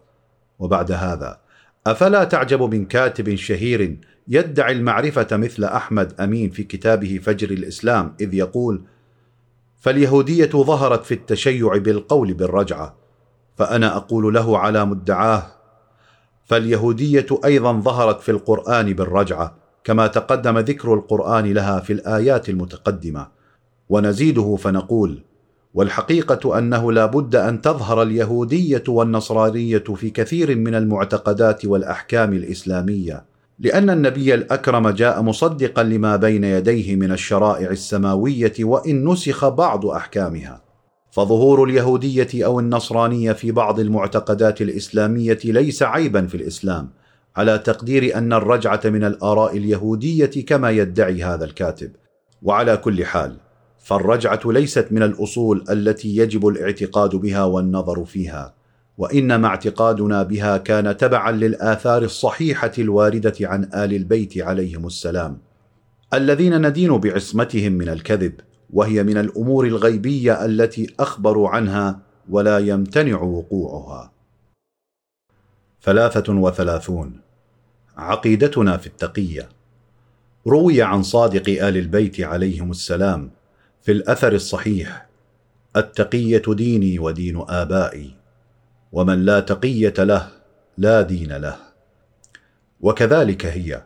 وبعد 0.58 0.92
هذا 0.92 1.38
أفلا 1.86 2.24
تعجب 2.24 2.62
من 2.62 2.84
كاتب 2.84 3.34
شهير 3.34 3.96
يدعي 4.28 4.72
المعرفة 4.72 5.36
مثل 5.36 5.64
أحمد 5.64 6.20
أمين 6.20 6.50
في 6.50 6.62
كتابه 6.64 7.20
فجر 7.22 7.50
الإسلام 7.50 8.14
إذ 8.20 8.34
يقول 8.34 8.84
فاليهودية 9.80 10.50
ظهرت 10.50 11.04
في 11.04 11.14
التشيع 11.14 11.76
بالقول 11.76 12.34
بالرجعة 12.34 12.96
فأنا 13.56 13.96
أقول 13.96 14.34
له 14.34 14.58
على 14.58 14.84
مدعاه 14.84 15.46
فاليهودية 16.44 17.26
أيضا 17.44 17.72
ظهرت 17.72 18.20
في 18.20 18.30
القرآن 18.30 18.92
بالرجعة 18.92 19.54
كما 19.84 20.06
تقدم 20.06 20.58
ذكر 20.58 20.94
القرآن 20.94 21.52
لها 21.52 21.80
في 21.80 21.92
الآيات 21.92 22.48
المتقدمة. 22.48 23.36
ونزيده 23.88 24.56
فنقول 24.56 25.22
والحقيقة 25.74 26.58
أنه 26.58 26.92
لا 26.92 27.06
بد 27.06 27.36
أن 27.36 27.60
تظهر 27.60 28.02
اليهودية 28.02 28.82
والنصرانية 28.88 29.78
في 29.78 30.10
كثير 30.10 30.56
من 30.56 30.74
المعتقدات 30.74 31.64
والأحكام 31.64 32.32
الإسلامية 32.32 33.24
لأن 33.58 33.90
النبي 33.90 34.34
الأكرم 34.34 34.88
جاء 34.88 35.22
مصدقا 35.22 35.82
لما 35.82 36.16
بين 36.16 36.44
يديه 36.44 36.96
من 36.96 37.12
الشرائع 37.12 37.70
السماوية 37.70 38.52
وإن 38.60 39.08
نسخ 39.08 39.48
بعض 39.48 39.86
أحكامها. 39.86 40.65
فظهور 41.16 41.64
اليهودية 41.64 42.28
أو 42.34 42.60
النصرانية 42.60 43.32
في 43.32 43.52
بعض 43.52 43.80
المعتقدات 43.80 44.62
الإسلامية 44.62 45.38
ليس 45.44 45.82
عيبا 45.82 46.26
في 46.26 46.34
الإسلام 46.34 46.90
على 47.36 47.58
تقدير 47.58 48.18
أن 48.18 48.32
الرجعة 48.32 48.80
من 48.84 49.04
الآراء 49.04 49.56
اليهودية 49.56 50.30
كما 50.46 50.70
يدعي 50.70 51.22
هذا 51.22 51.44
الكاتب. 51.44 51.90
وعلى 52.42 52.76
كل 52.76 53.04
حال 53.04 53.36
فالرجعة 53.78 54.40
ليست 54.46 54.88
من 54.90 55.02
الأصول 55.02 55.64
التي 55.70 56.16
يجب 56.16 56.48
الاعتقاد 56.48 57.16
بها 57.16 57.44
والنظر 57.44 58.04
فيها 58.04 58.54
وإنما 58.98 59.48
اعتقادنا 59.48 60.22
بها 60.22 60.56
كان 60.56 60.96
تبعا 60.96 61.32
للآثار 61.32 62.02
الصحيحة 62.02 62.72
الواردة 62.78 63.34
عن 63.40 63.64
آل 63.64 63.94
البيت 63.94 64.38
عليهم 64.38 64.86
السلام. 64.86 65.38
الذين 66.14 66.66
ندين 66.66 66.98
بعصمتهم 66.98 67.72
من 67.72 67.88
الكذب 67.88 68.32
وهي 68.70 69.02
من 69.02 69.16
الأمور 69.16 69.66
الغيبية 69.66 70.44
التي 70.44 70.94
أخبروا 71.00 71.48
عنها 71.48 72.00
ولا 72.28 72.58
يمتنع 72.58 73.20
وقوعها. 73.20 74.12
ثلاثة 75.82 76.32
وثلاثون. 76.32 77.20
عقيدتنا 77.96 78.76
في 78.76 78.86
التقية. 78.86 79.48
روي 80.46 80.82
عن 80.82 81.02
صادق 81.02 81.48
آل 81.48 81.76
البيت 81.76 82.20
عليهم 82.20 82.70
السلام 82.70 83.30
في 83.82 83.92
الأثر 83.92 84.32
الصحيح 84.32 85.06
التقية 85.76 86.42
ديني 86.48 86.98
ودين 86.98 87.44
آبائي 87.48 88.14
ومن 88.92 89.24
لا 89.24 89.40
تقية 89.40 89.94
له 89.98 90.28
لا 90.78 91.02
دين 91.02 91.32
له. 91.32 91.56
وكذلك 92.80 93.46
هي. 93.46 93.82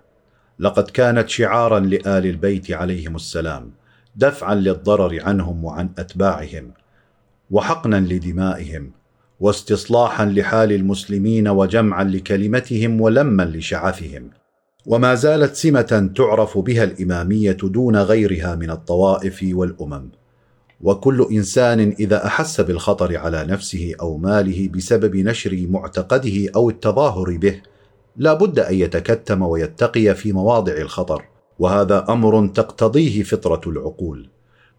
لقد 0.58 0.90
كانت 0.90 1.28
شعارا 1.28 1.80
لآل 1.80 2.26
البيت 2.26 2.70
عليهم 2.70 3.16
السلام. 3.16 3.79
دفعا 4.16 4.54
للضرر 4.54 5.22
عنهم 5.22 5.64
وعن 5.64 5.90
أتباعهم 5.98 6.70
وحقنا 7.50 7.96
لدمائهم 7.96 8.90
واستصلاحا 9.40 10.24
لحال 10.24 10.72
المسلمين 10.72 11.48
وجمعا 11.48 12.04
لكلمتهم 12.04 13.00
ولما 13.00 13.42
لشعثهم 13.42 14.30
وما 14.86 15.14
زالت 15.14 15.54
سمة 15.54 16.10
تعرف 16.16 16.58
بها 16.58 16.84
الإمامية 16.84 17.52
دون 17.52 17.96
غيرها 17.96 18.54
من 18.54 18.70
الطوائف 18.70 19.40
والأمم. 19.52 20.10
وكل 20.80 21.26
إنسان 21.32 21.80
إذا 22.00 22.26
أحس 22.26 22.60
بالخطر 22.60 23.16
على 23.16 23.44
نفسه 23.44 23.94
أو 24.00 24.16
ماله 24.16 24.68
بسبب 24.68 25.16
نشر 25.16 25.66
معتقده 25.70 26.48
أو 26.56 26.70
التظاهر 26.70 27.36
به 27.36 27.62
لا 28.16 28.34
بد 28.34 28.58
أن 28.58 28.74
يتكتم 28.74 29.42
ويتقي 29.42 30.14
في 30.14 30.32
مواضع 30.32 30.72
الخطر. 30.72 31.24
وهذا 31.60 32.06
أمر 32.08 32.46
تقتضيه 32.46 33.22
فطرة 33.22 33.60
العقول. 33.66 34.28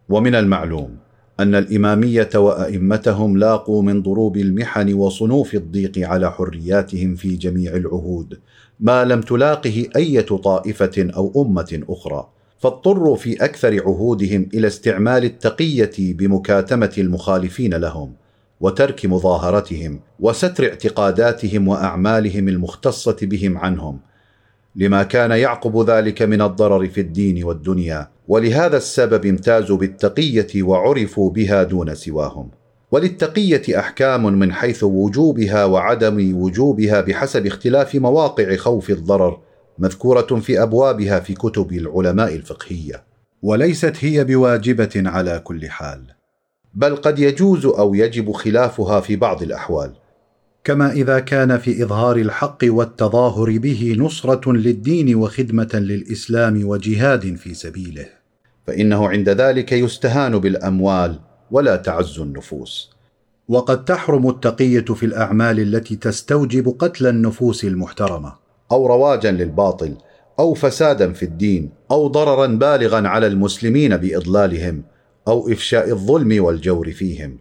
ومن 0.10 0.36
المعلوم 0.36 0.98
أن 1.40 1.56
الإمامية 1.56 2.30
وأئمتهم 2.36 3.38
لاقوا 3.38 3.82
من 3.84 4.02
ضروب 4.02 4.38
المحن 4.38 4.94
وصنوف 4.94 5.56
الضيق 5.56 5.92
على 5.98 6.32
حرياتهم 6.32 7.16
في 7.16 7.36
جميع 7.36 7.76
العهود 7.76 8.40
ما 8.80 9.06
لم 9.06 9.22
تلاقه 9.22 9.86
إيه 9.96 10.22
طائفة 10.22 11.12
أو 11.16 11.44
أمة 11.46 11.84
أخرى. 11.90 12.28
فاضطروا 12.60 13.16
في 13.16 13.46
أكثر 13.46 13.82
عهودهم 13.82 14.50
إلى 14.54 14.68
استعمال 14.68 15.24
التقية 15.24 15.92
بمكاتمة 15.98 16.94
المخالفين 16.98 17.74
لهم 17.74 18.14
وترك 18.60 19.06
مظاهرتهم 19.06 20.00
وستر 20.20 20.64
اعتقاداتهم 20.70 21.68
وأعمالهم 21.68 22.48
المختصة 22.48 23.18
بهم 23.22 23.58
عنهم 23.58 24.00
لما 24.76 25.04
كان 25.04 25.32
يعقب 25.32 25.90
ذلك 25.90 26.22
من 26.22 26.42
الضرر 26.42 26.88
في 26.88 27.02
الدين 27.02 27.44
والدنيا 27.44 28.10
ولهذا 28.28 28.78
السبب 28.78 29.26
امتازوا 29.26 29.78
بالتقية 29.78 30.64
وعرفوا 30.64 31.30
بها 31.30 31.64
دون 31.64 31.96
سواهم. 31.96 32.50
وللتقية 32.92 33.80
أحكام 33.80 34.40
من 34.40 34.54
حيث 34.54 34.84
وجوبها 34.84 35.66
وعدم 35.66 36.42
وجوبها 36.42 37.02
بحسب 37.02 37.46
اختلاف 37.48 37.96
مواقع 37.96 38.56
خوف 38.56 38.90
الضرر 38.90 39.40
مذكورة 39.80 40.40
في 40.40 40.62
أبوابها 40.64 41.20
في 41.20 41.34
كتب 41.34 41.74
العلماء 41.74 42.36
الفقهية. 42.36 43.04
وليست 43.44 43.94
هي 44.00 44.24
بواجبة 44.24 44.90
على 44.96 45.42
كل 45.44 45.70
حال. 45.70 46.02
بل 46.74 46.96
قد 46.96 47.20
يجوز 47.20 47.66
أو 47.66 47.94
يجب 47.94 48.32
خلافها 48.32 49.00
في 49.00 49.16
بعض 49.16 49.44
الأحوال. 49.44 49.92
كما 50.64 50.92
إذا 50.92 51.20
كان 51.20 51.58
في 51.58 51.84
إظهار 51.84 52.16
الحق 52.16 52.58
والتظاهر 52.64 53.58
به 53.58 53.96
نصرة 53.98 54.52
للدين 54.52 55.16
وخدمة 55.16 55.70
للإسلام 55.74 56.68
وجهاد 56.68 57.36
في 57.36 57.54
سبيله. 57.54 58.06
فإنه 58.68 59.10
عند 59.10 59.30
ذلك 59.30 59.72
يستهان 59.72 60.40
بالأموال 60.40 61.20
ولا 61.52 61.76
تعز 61.76 62.20
النفوس. 62.20 62.92
وقد 63.48 63.86
تحرم 63.86 64.30
التقية 64.30 64.86
في 64.86 65.06
الأعمال 65.06 65.60
التي 65.60 65.96
تستوجب 65.96 66.76
قتل 66.80 67.08
النفوس 67.08 67.66
المحترمة. 67.66 68.34
أو 68.72 68.88
رواجا 68.88 69.32
للباطل 69.32 69.98
أو 70.40 70.54
فسادا 70.54 71.14
في 71.14 71.24
الدين 71.24 71.70
أو 71.92 72.08
ضررا 72.08 72.48
بالغا 72.48 73.08
على 73.08 73.28
المسلمين 73.28 73.98
بإضلالهم 73.98 74.84
أو 75.28 75.52
إفشاء 75.52 75.92
الظلم 75.92 76.44
والجور 76.44 76.92
فيهم. 76.92 77.38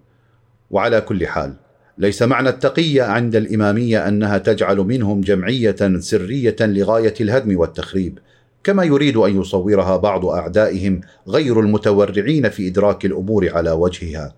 وعلى 0.70 1.00
كل 1.00 1.26
حال 1.26 1.54
ليس 2.00 2.22
معنى 2.22 2.48
التقية 2.48 3.02
عند 3.02 3.36
الإمامية 3.36 4.08
أنها 4.08 4.38
تجعل 4.38 4.76
منهم 4.76 5.20
جمعية 5.20 5.98
سرية 5.98 6.56
لغاية 6.60 7.14
الهدم 7.20 7.58
والتخريب 7.58 8.18
كما 8.64 8.84
يريد 8.84 9.16
أن 9.16 9.40
يصورها 9.40 9.96
بعض 9.96 10.26
أعدائهم 10.26 11.00
غير 11.28 11.60
المتورعين 11.60 12.48
في 12.48 12.68
إدراك 12.68 13.04
الأمور 13.04 13.50
على 13.52 13.70
وجهها. 13.70 14.34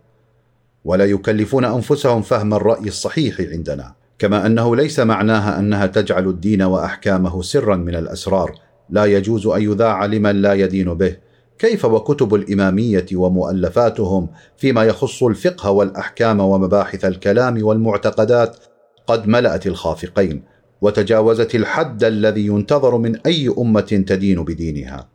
ولا 0.84 1.04
يكلفون 1.04 1.64
أنفسهم 1.64 2.22
فهم 2.22 2.54
الرأي 2.54 2.88
الصحيح 2.88 3.40
عندنا 3.40 3.92
كما 4.18 4.46
أنه 4.46 4.76
ليس 4.76 5.00
معناها 5.00 5.58
أنها 5.58 5.86
تجعل 5.86 6.28
الدين 6.28 6.62
وأحكامه 6.62 7.42
سرا 7.42 7.76
من 7.76 7.94
الأسرار 7.94 8.54
لا 8.90 9.04
يجوز 9.04 9.46
أن 9.46 9.62
يذاع 9.62 10.04
لمن 10.06 10.42
لا 10.42 10.52
يدين 10.52 10.94
به. 10.94 11.16
كيف 11.62 11.84
وكتب 11.84 12.34
الإمامية 12.34 13.06
ومؤلفاتهم 13.14 14.28
فيما 14.56 14.84
يخص 14.84 15.22
الفقه 15.22 15.70
والأحكام 15.70 16.40
ومباحث 16.40 17.04
الكلام 17.04 17.64
والمعتقدات؟ 17.64 18.56
قد 19.06 19.28
ملأت 19.28 19.66
الخافقين 19.66 20.42
وتجاوزت 20.80 21.54
الحد 21.54 22.04
الذي 22.04 22.46
ينتظر 22.46 22.98
من 22.98 23.16
أي 23.16 23.54
أمة 23.58 23.80
تدين 23.80 24.44
بدينها. 24.44 25.08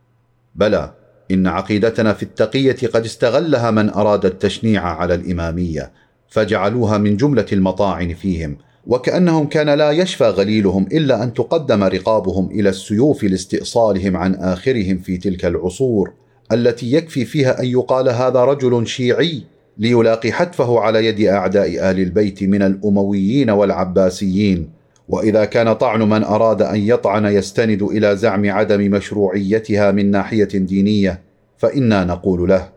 بلى 0.55 0.93
إن 1.31 1.47
عقيدتنا 1.47 2.13
في 2.13 2.23
التقية 2.23 2.87
قد 2.93 3.05
استغلها 3.05 3.71
من 3.71 3.89
أراد 3.89 4.25
التشنيع 4.25 4.83
على 4.83 5.13
الإمامية 5.13 5.91
فجعلوها 6.29 6.97
من 6.97 7.17
جملة 7.17 7.45
المطاعن 7.53 8.13
فيهم 8.13 8.57
وكأنهم 8.85 9.47
كان 9.47 9.69
لا 9.69 9.91
يشفى 9.91 10.29
غليلهم 10.29 10.87
إلا 10.91 11.23
أن 11.23 11.33
تقدم 11.33 11.83
رقابهم 11.83 12.51
إلى 12.51 12.69
السيوف 12.69 13.23
لاستئصالهم 13.23 14.17
عن 14.17 14.35
آخرهم 14.35 14.97
في 14.97 15.17
تلك 15.17 15.45
العصور. 15.45 16.13
التي 16.51 16.93
يكفي 16.93 17.25
فيها 17.25 17.59
أن 17.61 17.65
يقال 17.65 18.09
هذا 18.09 18.43
رجل 18.45 18.87
شيعي 18.87 19.43
ليلاقي 19.77 20.31
حتفه 20.31 20.79
على 20.79 21.05
يد 21.05 21.21
أعداء 21.21 21.91
آل 21.91 21.99
البيت 21.99 22.43
من 22.43 22.61
الأمويين 22.61 23.49
والعباسيين. 23.49 24.77
وإذا 25.09 25.45
كان 25.45 25.73
طعن 25.73 26.09
من 26.09 26.23
أراد 26.23 26.61
أن 26.61 26.79
يطعن 26.79 27.25
يستند 27.25 27.83
إلى 27.83 28.15
زعم 28.15 28.51
عدم 28.51 28.91
مشروعيتها 28.91 29.91
من 29.91 30.11
ناحية 30.11 30.43
دينية 30.43 31.21
فإنا 31.57 32.03
نقول 32.03 32.49
له 32.49 32.69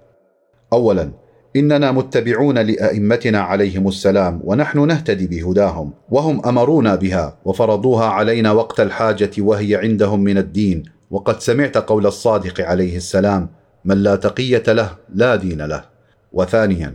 اولا 0.73 1.11
إننا 1.57 1.93
متبعون 1.93 2.59
لأئمتنا 2.59 3.41
عليهم 3.41 3.89
السلام 3.89 4.41
ونحن 4.45 4.87
نهتدي 4.87 5.27
بهداهم 5.27 5.93
وهم 6.11 6.47
أمرونا 6.47 6.95
بها 6.95 7.39
وفرضوها 7.45 8.05
علينا 8.05 8.53
وقت 8.53 8.81
الحاجة 8.81 9.31
وهي 9.39 9.77
عندهم 9.77 10.21
من 10.21 10.39
الدين 10.39 10.83
وقد 11.11 11.41
سمعت 11.41 11.79
قول 11.79 12.07
الصادق 12.07 12.61
عليه 12.61 12.97
السلام 12.97 13.49
من 13.85 14.03
لا 14.03 14.17
تقية 14.17 14.63
له 14.69 14.91
لا 15.15 15.37
دين 15.37 15.63
له. 15.63 15.85
وثانيا 16.33 16.95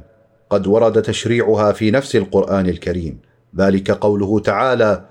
قد 0.49 0.67
ورد 0.67 1.01
تشريعها 1.01 1.71
في 1.71 1.91
نفس 1.91 2.15
القرآن 2.15 2.69
الكريم. 2.69 3.19
ذلك 3.57 3.91
قوله 3.91 4.39
تعالى 4.39 5.05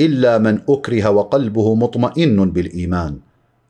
إلا 0.00 0.38
من 0.38 0.60
أكره 0.68 1.10
وقلبه 1.10 1.74
مطمئن 1.74 2.50
بالإيمان. 2.50 3.18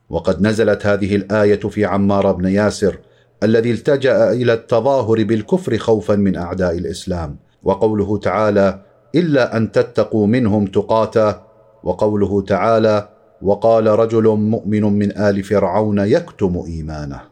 وقد 0.09 0.41
نزلت 0.41 0.85
هذه 0.85 1.15
الآية 1.15 1.59
في 1.59 1.85
عمار 1.85 2.31
بن 2.31 2.45
ياسر 2.45 2.97
الذي 3.43 3.71
التجأ 3.71 4.31
إلى 4.31 4.53
التظاهر 4.53 5.23
بالكفر 5.23 5.77
خوفا 5.77 6.15
من 6.15 6.35
أعداء 6.35 6.77
الإسلام. 6.77 7.35
وقوله 7.63 8.17
تعالى 8.17 8.79
إلا 9.15 9.57
أن 9.57 9.71
تتقوا 9.71 10.27
منهم 10.27 10.65
تقاتا. 10.65 11.43
وقوله 11.83 12.41
تعالى 12.41 13.09
وقال 13.41 13.87
رجل 13.87 14.23
مؤمن 14.23 14.83
من 14.83 15.17
آل 15.17 15.43
فرعون 15.43 15.99
يكتم 15.99 16.63
إيمانه. 16.67 17.30